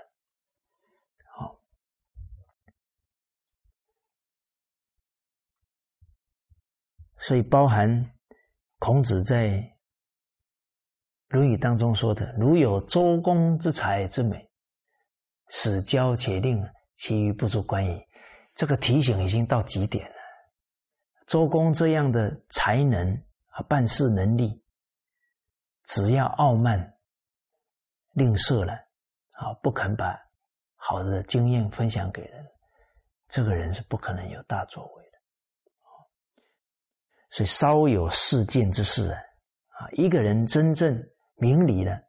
[7.25, 8.11] 所以包含
[8.79, 9.71] 孔子在。
[11.37, 14.47] 《论语》当中说的：“如有周公之才之美，
[15.49, 17.99] 使教且令，其余不足观矣。”
[18.53, 20.15] 这个提醒已经到极点了。
[21.25, 23.11] 周公这样的才能
[23.47, 24.63] 啊，办事能力，
[25.85, 26.93] 只要傲慢、
[28.13, 28.73] 吝啬了
[29.33, 30.15] 啊，不肯把
[30.75, 32.45] 好的经验分享给人，
[33.27, 35.04] 这个人是不可能有大作为。
[37.35, 39.19] 所以，稍有事见之事啊，
[39.79, 40.97] 啊，一个人真正。
[41.37, 42.01] 明理了，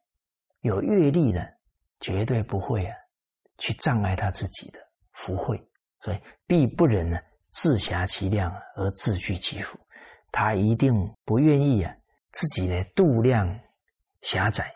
[0.61, 1.44] 有阅历了，
[1.98, 2.97] 绝对不会啊，
[3.59, 4.78] 去障碍他自己的
[5.15, 5.61] 福慧，
[5.98, 7.19] 所以必不忍呢
[7.51, 9.77] 自狭其量而自居其福，
[10.31, 10.94] 他一定
[11.24, 11.93] 不愿意啊
[12.31, 13.53] 自己呢度量
[14.23, 14.73] 狭窄，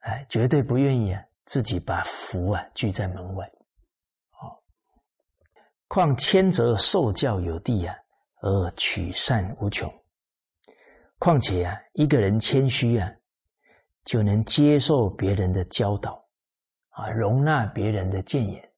[0.00, 3.46] 哎，绝对不愿意啊自己把福啊拒在门外，
[4.42, 4.58] 哦，
[5.86, 7.96] 况谦则受教有地啊，
[8.46, 9.92] 而取善无穷。
[11.18, 13.10] 况且啊，一个人谦虚啊，
[14.04, 16.24] 就能接受别人的教导，
[16.90, 18.72] 啊，容纳别人的谏言，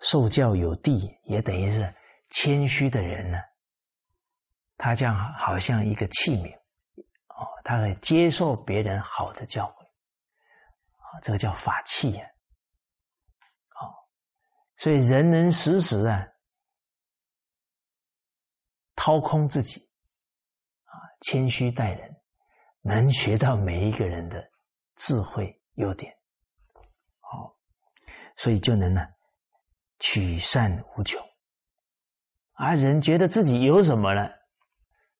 [0.00, 1.94] 受教有地，也等于是
[2.30, 3.38] 谦虚的人呢。
[4.76, 6.56] 他这样好像一个器皿，
[7.28, 9.84] 哦，他会接受别人好的教诲，
[10.96, 12.26] 啊，这个叫法器呀，
[13.74, 13.92] 哦，
[14.78, 16.26] 所以人能时时啊，
[18.98, 19.80] 掏空自己。
[20.86, 22.16] 啊谦虚待人，
[22.80, 24.50] 能学到每一个人的
[24.96, 26.12] 智慧优点，
[27.20, 27.54] 好，
[28.36, 29.06] 所以就能呢
[30.00, 31.20] 取善无穷。
[32.54, 34.28] 啊，人觉得自己有什么了，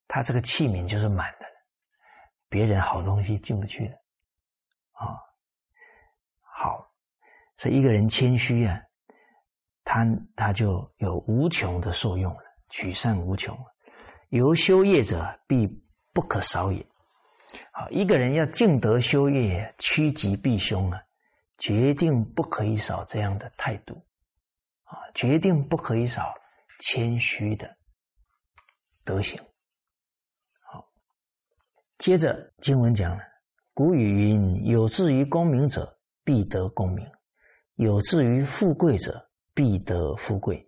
[0.08, 1.46] 他这个器皿就是满的，
[2.48, 3.94] 别人好东西进不去了。
[4.92, 5.14] 啊，
[6.40, 6.90] 好，
[7.58, 8.82] 所以一个人谦虚啊，
[9.84, 13.58] 他他就有无穷的受用了，取善无穷。
[14.28, 15.68] 由修业者必。
[16.10, 16.84] 不可少也。
[17.70, 21.00] 好，一个人要敬德修业，趋吉避凶啊，
[21.58, 24.04] 决定不可以少这样的态度
[24.82, 26.34] 啊，决定不可以少
[26.80, 27.72] 谦虚的
[29.04, 29.40] 德行。
[30.60, 30.84] 好，
[31.98, 33.22] 接着经文讲了，
[33.72, 37.06] 古语云：“有志于功名者，必得功名；
[37.76, 40.67] 有志于富贵者，必得富贵。”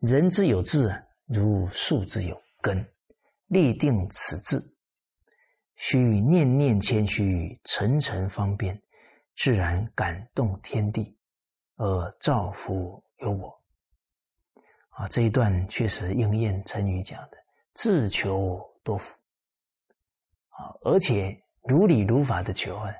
[0.00, 0.90] 人之有志，
[1.26, 2.84] 如树之有根。
[3.48, 4.62] 立定此志，
[5.74, 8.80] 须念念谦虚，层层方便，
[9.36, 11.18] 自然感动天地，
[11.76, 13.60] 而造福有我。
[14.90, 17.36] 啊，这一段确实应验成语讲的
[17.74, 19.14] “自求多福”。
[20.50, 22.90] 啊，而且如理如法的求啊，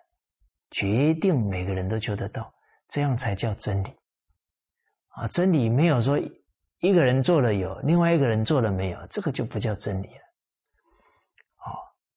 [0.70, 2.52] 决定每个人都求得到，
[2.89, 3.97] 这样才叫真理。
[5.10, 6.18] 啊，真理没有说
[6.81, 10.23] 一个人做了有，另外一个人做了没有，这个就不叫真理了。
[11.57, 11.69] 啊，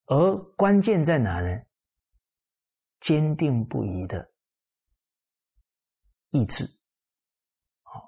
[0.07, 1.61] 而关键在哪呢？
[3.01, 4.25] 坚定不移的
[6.29, 6.63] 意志。
[7.83, 7.99] 啊，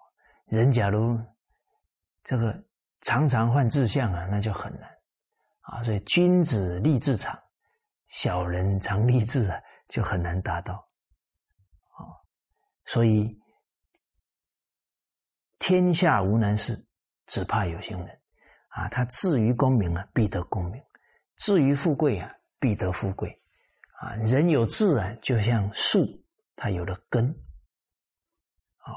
[0.45, 1.19] 人假如
[2.23, 2.63] 这个
[3.01, 4.89] 常常换志向啊，那就很难。
[5.59, 7.37] 啊，所以君子立志长，
[8.07, 10.75] 小人常立志啊，就很难达到。
[10.75, 12.07] 啊，
[12.85, 13.37] 所以
[15.67, 16.85] 天下无难事，
[17.25, 18.21] 只怕有心人。
[18.67, 20.79] 啊，他至于功名啊，必得功名；
[21.37, 23.41] 至于富贵啊，必得富贵。
[23.99, 26.05] 啊，人有志啊，就像树，
[26.55, 27.31] 它有了根。
[28.77, 28.93] 啊，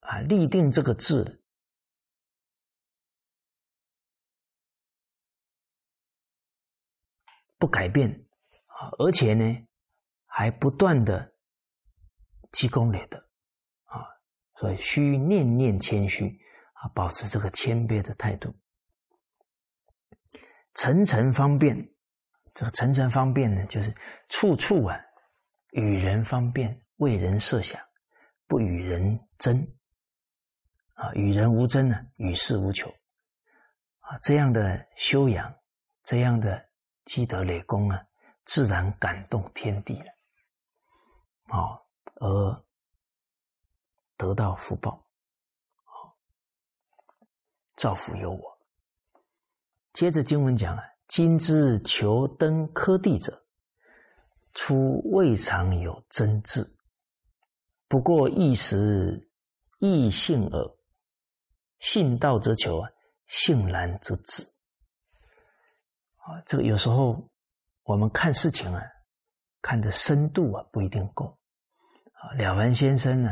[0.00, 1.42] 啊，立定这个志。
[7.56, 8.10] 不改变
[8.66, 9.66] 啊，而且呢，
[10.26, 11.32] 还不断的
[12.52, 13.27] 积功累德，
[14.58, 16.38] 所以需念念谦虚
[16.74, 18.54] 啊，保持这个谦卑的态度。
[20.74, 21.76] 层层方便，
[22.54, 23.94] 这个层层方便呢，就是
[24.28, 24.98] 处处啊
[25.70, 27.80] 与人方便，为人设想，
[28.46, 29.66] 不与人争
[30.94, 32.88] 啊，与人无争呢，与世无求
[34.00, 35.54] 啊，这样的修养，
[36.02, 36.66] 这样的。
[37.08, 38.04] 积德累功啊，
[38.44, 40.12] 自然感动天地了，
[41.46, 41.80] 啊，
[42.16, 42.64] 而
[44.18, 44.90] 得到福报，
[45.84, 46.12] 啊，
[47.76, 48.58] 造福有我。
[49.94, 53.42] 接着经文讲啊，今之求登科第者，
[54.52, 56.70] 初未尝有真智，
[57.88, 59.30] 不过一时
[59.78, 60.74] 异性耳。
[61.78, 62.90] 信道则求啊，
[63.26, 64.42] 信然则止。
[66.16, 67.24] 啊，这个有时候
[67.84, 68.82] 我们看事情啊，
[69.62, 71.38] 看的深度啊不一定够。
[72.14, 73.30] 啊，了凡先生呢，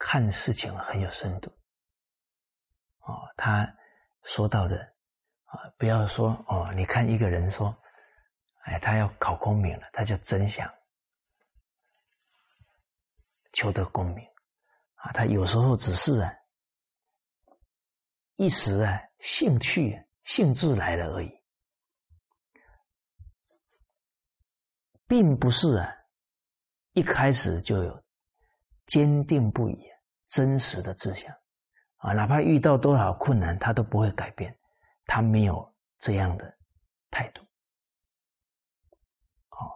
[0.00, 1.50] 看事情很有深度。
[3.00, 3.70] 哦，他
[4.22, 4.82] 说到的
[5.44, 7.76] 啊，不要说哦，你看一个人说，
[8.62, 10.72] 哎，他要考功名了，他就真想
[13.52, 14.26] 求得功名
[14.94, 15.12] 啊。
[15.12, 16.32] 他有时候只是啊，
[18.36, 21.30] 一时啊兴趣兴致来了而已。
[25.06, 25.92] 并不是啊，
[26.92, 28.02] 一开始就有
[28.90, 29.78] 坚定不移、
[30.26, 31.32] 真实的志向
[31.98, 34.52] 啊，哪怕遇到多少困难，他都不会改变，
[35.06, 36.52] 他没有这样的
[37.08, 37.40] 态度。
[39.50, 39.70] 哦，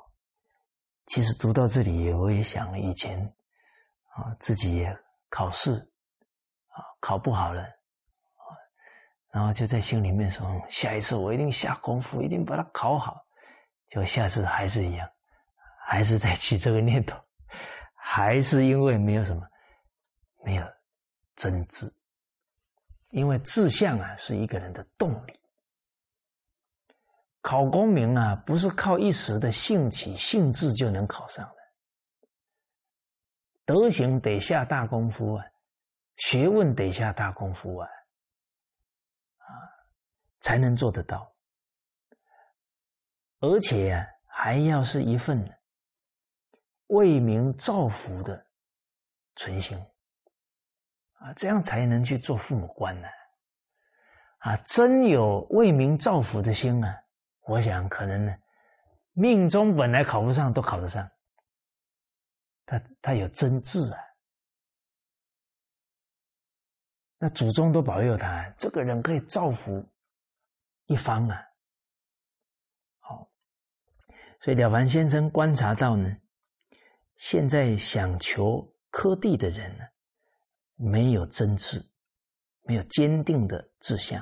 [1.06, 3.24] 其实读到这里，我也想以前
[4.14, 4.94] 啊，自己也
[5.30, 5.74] 考试
[6.68, 8.42] 啊，考不好了啊，
[9.30, 13.24] 然后就在心里面说，下一次我一定下功夫，一定把它考好，
[13.86, 15.08] 就下次还是一样。
[15.86, 17.14] 还是在起这个念头，
[18.06, 19.48] 还是因为没有什么，
[20.44, 20.72] 没有
[21.34, 21.90] 真挚。
[23.08, 25.40] 因为志向啊，是一个人的动力。
[27.40, 32.28] 考功名啊，不是靠一时的兴起兴致就能考上的，
[33.64, 35.46] 德行得下大功夫啊，
[36.16, 37.88] 学问得下大功夫啊，
[39.38, 39.48] 啊，
[40.40, 41.34] 才能做得到。
[43.40, 45.42] 而且啊，还要是一份。
[46.88, 48.46] 为民造福的
[49.36, 49.76] 存心
[51.14, 53.08] 啊，这样才能去做父母官呢。
[54.38, 56.94] 啊，真有为民造福的心啊，
[57.46, 58.36] 我想可能呢，
[59.12, 61.08] 命中本来考不上都考得上。
[62.66, 63.98] 他他有真志啊，
[67.18, 69.82] 那祖宗都保佑他，这个人可以造福
[70.84, 71.42] 一方啊。
[72.98, 73.30] 好，
[74.40, 76.14] 所以了凡先生观察到呢。
[77.16, 79.84] 现在想求科第的人呢，
[80.76, 81.84] 没有真志，
[82.62, 84.20] 没有坚定的志向，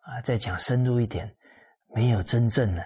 [0.00, 1.36] 啊，再讲深入一点，
[1.94, 2.82] 没有真正呢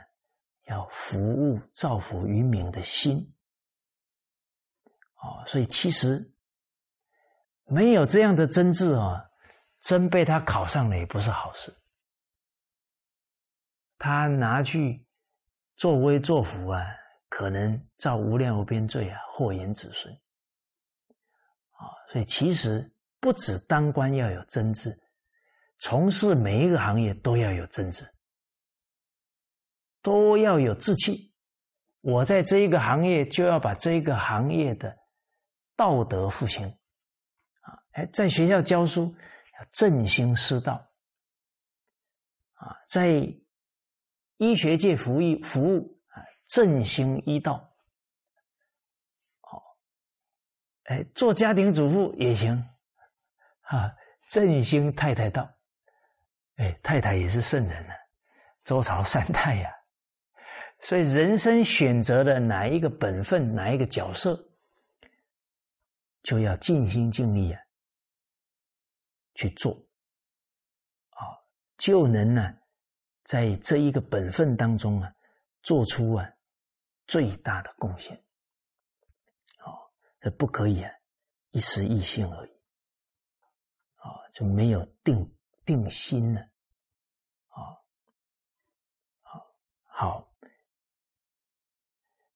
[0.67, 3.35] 要服务造福于民的心，
[5.23, 6.31] 哦，所以其实
[7.65, 9.25] 没有这样的真志啊，
[9.81, 11.75] 真被他考上了也不是好事，
[13.97, 15.07] 他拿去
[15.75, 16.85] 作威作福啊，
[17.29, 20.13] 可能造无量无边罪啊，祸延子孙。
[21.73, 22.91] 啊，所以其实
[23.21, 24.99] 不止当官要有真志，
[25.79, 28.09] 从事每一个行业都要有真志，
[30.03, 31.33] 都要有志气。
[32.01, 34.97] 我在这一个行业，就要把这一个行业的
[35.77, 36.67] 道德复兴。
[37.61, 39.15] 啊，哎，在学校教书
[39.59, 40.75] 要振兴师道。
[42.55, 43.09] 啊，在
[44.39, 45.98] 医学界服役服务
[46.49, 47.73] 振兴医道。
[49.41, 49.63] 好。
[50.85, 52.57] 哎，做家庭主妇也行，
[53.63, 53.95] 啊，
[54.29, 55.49] 振兴太太道，
[56.57, 57.93] 哎，太太也是圣人呢，
[58.65, 59.71] 周朝三太呀，
[60.81, 64.39] 所以人生选择的哪一个本分，哪一个角色，
[66.23, 67.61] 就要尽心尽力啊
[69.35, 69.73] 去做，
[71.11, 71.37] 啊，
[71.77, 72.55] 就能呢，
[73.25, 75.13] 在这一个本分当中啊，
[75.63, 76.27] 做出啊
[77.09, 78.17] 最大的贡献。
[79.65, 79.91] 哦
[80.21, 80.93] 这不可以啊，
[81.51, 82.51] 一时一兴而已，
[83.97, 86.41] 啊，就没有定定心了，
[87.49, 87.79] 啊，
[89.23, 89.55] 好，
[89.85, 90.33] 好，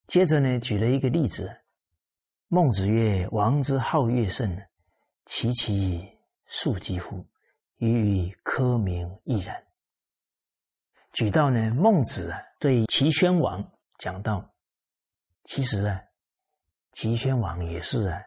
[0.06, 1.64] 接着呢，举了一个例子，
[2.46, 4.70] 孟子曰：“王之好乐甚，
[5.24, 6.06] 其其
[6.46, 7.26] 庶几乎，
[7.78, 9.66] 与科名亦然。”
[11.12, 14.51] 举到呢，孟子啊，对齐宣王讲到，
[15.44, 16.02] 其实啊。
[16.94, 18.22] 齐宣王也是啊，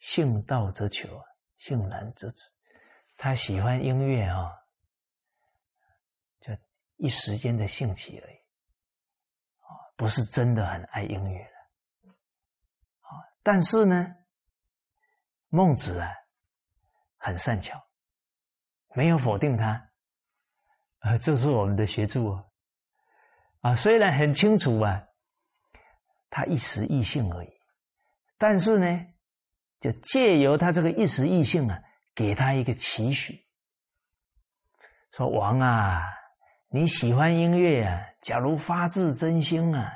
[0.00, 1.08] 性道则求，
[1.56, 2.50] 性难则止。
[3.16, 4.50] 他喜欢音乐啊，
[6.40, 6.52] 就
[6.96, 8.34] 一时间的兴起而已，
[9.60, 12.10] 啊，不是真的很爱音乐的。
[13.02, 14.12] 啊，但是呢，
[15.46, 16.12] 孟子啊，
[17.18, 17.80] 很善巧，
[18.96, 19.90] 没有否定他，
[20.98, 22.44] 啊，这是我们的学著啊，
[23.60, 25.06] 啊，虽然很清楚啊。
[26.34, 27.48] 他一时异性而已，
[28.36, 29.06] 但是呢，
[29.78, 31.80] 就借由他这个一时异性啊，
[32.12, 33.40] 给他一个期许，
[35.12, 36.02] 说王啊，
[36.70, 39.92] 你喜欢音乐啊，假如发自真心啊，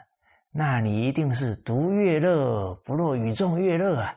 [0.53, 4.15] 那你一定是独乐乐不若与众乐乐啊，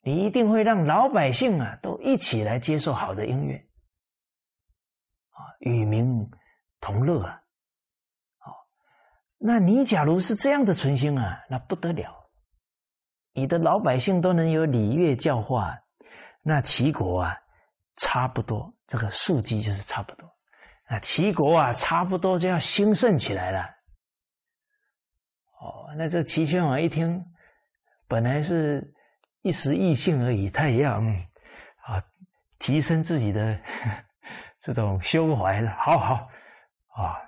[0.00, 3.54] 你一定会让老百姓啊都一起来接受好的音乐，
[5.30, 6.28] 啊，与民
[6.80, 7.40] 同乐啊。
[9.40, 12.12] 那你假如是这样的存心啊，那不得了！
[13.32, 15.78] 你的老百姓都能有礼乐教化，
[16.42, 17.36] 那齐国啊，
[17.96, 20.28] 差不多这个数基就是差不多，
[20.90, 23.62] 那齐国啊，差不多就要兴盛起来了。
[25.60, 27.24] 哦，那这齐宣王一听，
[28.08, 28.92] 本来是
[29.42, 32.02] 一时异兴而已，他也要啊，
[32.58, 33.56] 提升自己的
[34.58, 35.70] 这种胸怀了。
[35.78, 36.28] 好好
[36.88, 37.27] 啊。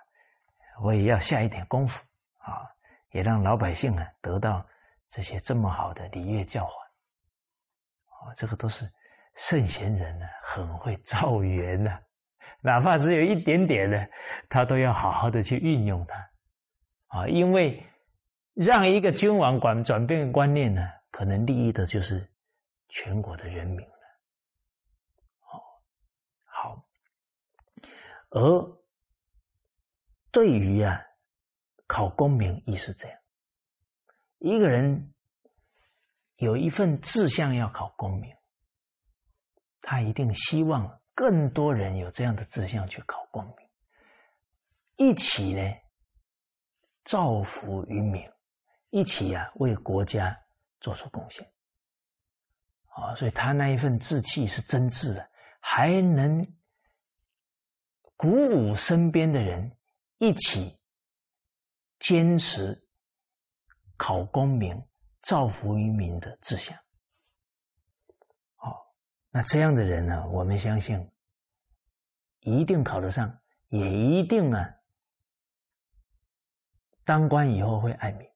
[0.83, 2.03] 我也要下一点功夫
[2.39, 2.67] 啊，
[3.11, 4.67] 也让老百姓啊得到
[5.11, 6.73] 这些这么好的礼乐教化
[8.07, 8.91] 啊，这个都是
[9.35, 12.03] 圣贤人呢，很会造缘的，
[12.63, 14.11] 哪怕只有一点点的，
[14.49, 16.31] 他都要好好的去运用它
[17.19, 17.87] 啊，因为
[18.55, 22.27] 让一个君王管转变观念呢，可能利益的就是
[22.89, 23.95] 全国的人民了。
[25.43, 25.61] 哦，
[26.45, 26.85] 好，
[28.31, 28.80] 而。
[30.33, 31.01] 对于啊，
[31.87, 33.19] 考功名亦是这样。
[34.39, 35.13] 一个人
[36.37, 38.35] 有一份志向要考功名，
[39.81, 43.69] 他一定希望更多人有这样的志向去考功名，
[44.97, 45.63] 一起呢
[47.05, 48.23] 造福于民，
[48.91, 50.39] 一起啊为国家
[50.81, 51.45] 做出贡献。
[52.87, 56.47] 啊，所以他那一份志气是真挚的，还能
[58.17, 59.77] 鼓舞身边的人。
[60.21, 60.79] 一起
[61.99, 62.79] 坚持
[63.97, 64.79] 考功名、
[65.23, 66.77] 造福于民的志向。
[68.55, 68.95] 好，
[69.31, 70.29] 那这样的人呢？
[70.29, 71.11] 我们相信
[72.41, 73.35] 一定考得上，
[73.71, 74.71] 也一定啊，
[77.03, 78.29] 当官以后会爱民。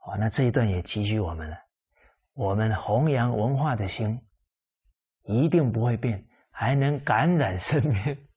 [0.00, 1.56] 哦，那这一段也急需我们了。
[2.34, 4.22] 我们弘扬文化的心
[5.22, 8.27] 一定不会变，还能感染身边。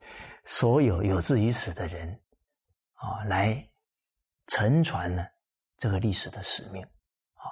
[0.43, 2.19] 所有有志于此的人，
[2.93, 3.69] 啊，来
[4.47, 5.26] 承传呢
[5.77, 6.84] 这个历史的使命，
[7.34, 7.45] 啊，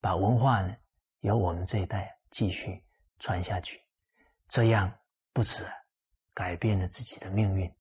[0.00, 0.76] 把文化呢
[1.20, 2.84] 由我们这一代继续
[3.20, 3.80] 传下去，
[4.48, 4.92] 这样
[5.32, 5.64] 不止
[6.34, 7.72] 改变了自己的命运，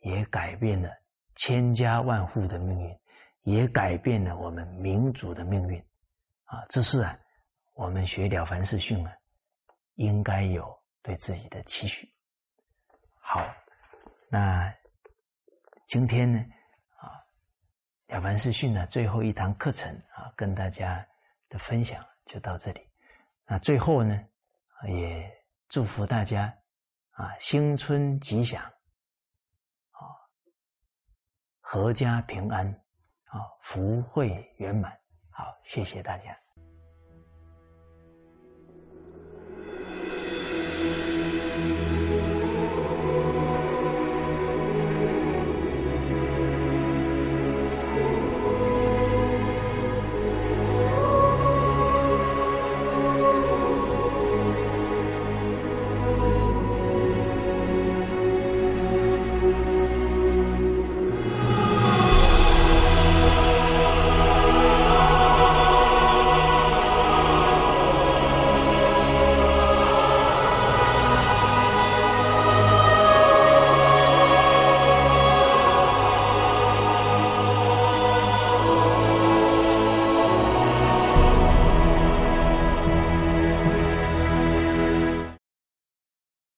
[0.00, 0.90] 也改变了
[1.34, 3.00] 千家万户的命运，
[3.42, 5.80] 也改变了我们民族的命运，
[6.44, 7.18] 啊，这是啊
[7.74, 9.12] 我们学了凡四训啊
[9.94, 12.06] 应该有对自己的期许。
[13.18, 13.42] 好。
[14.32, 14.72] 那
[15.86, 16.38] 今天呢，
[16.98, 17.10] 啊，
[18.06, 21.04] 了凡四训呢最后一堂课程啊，跟大家
[21.48, 22.88] 的分享就到这里。
[23.44, 24.24] 那最后呢，
[24.86, 25.28] 也
[25.68, 26.56] 祝福大家
[27.10, 28.62] 啊，新春吉祥，
[29.90, 29.98] 啊，
[31.62, 32.64] 阖家平安，
[33.24, 34.96] 啊，福慧圆满。
[35.28, 36.38] 好，谢谢大家。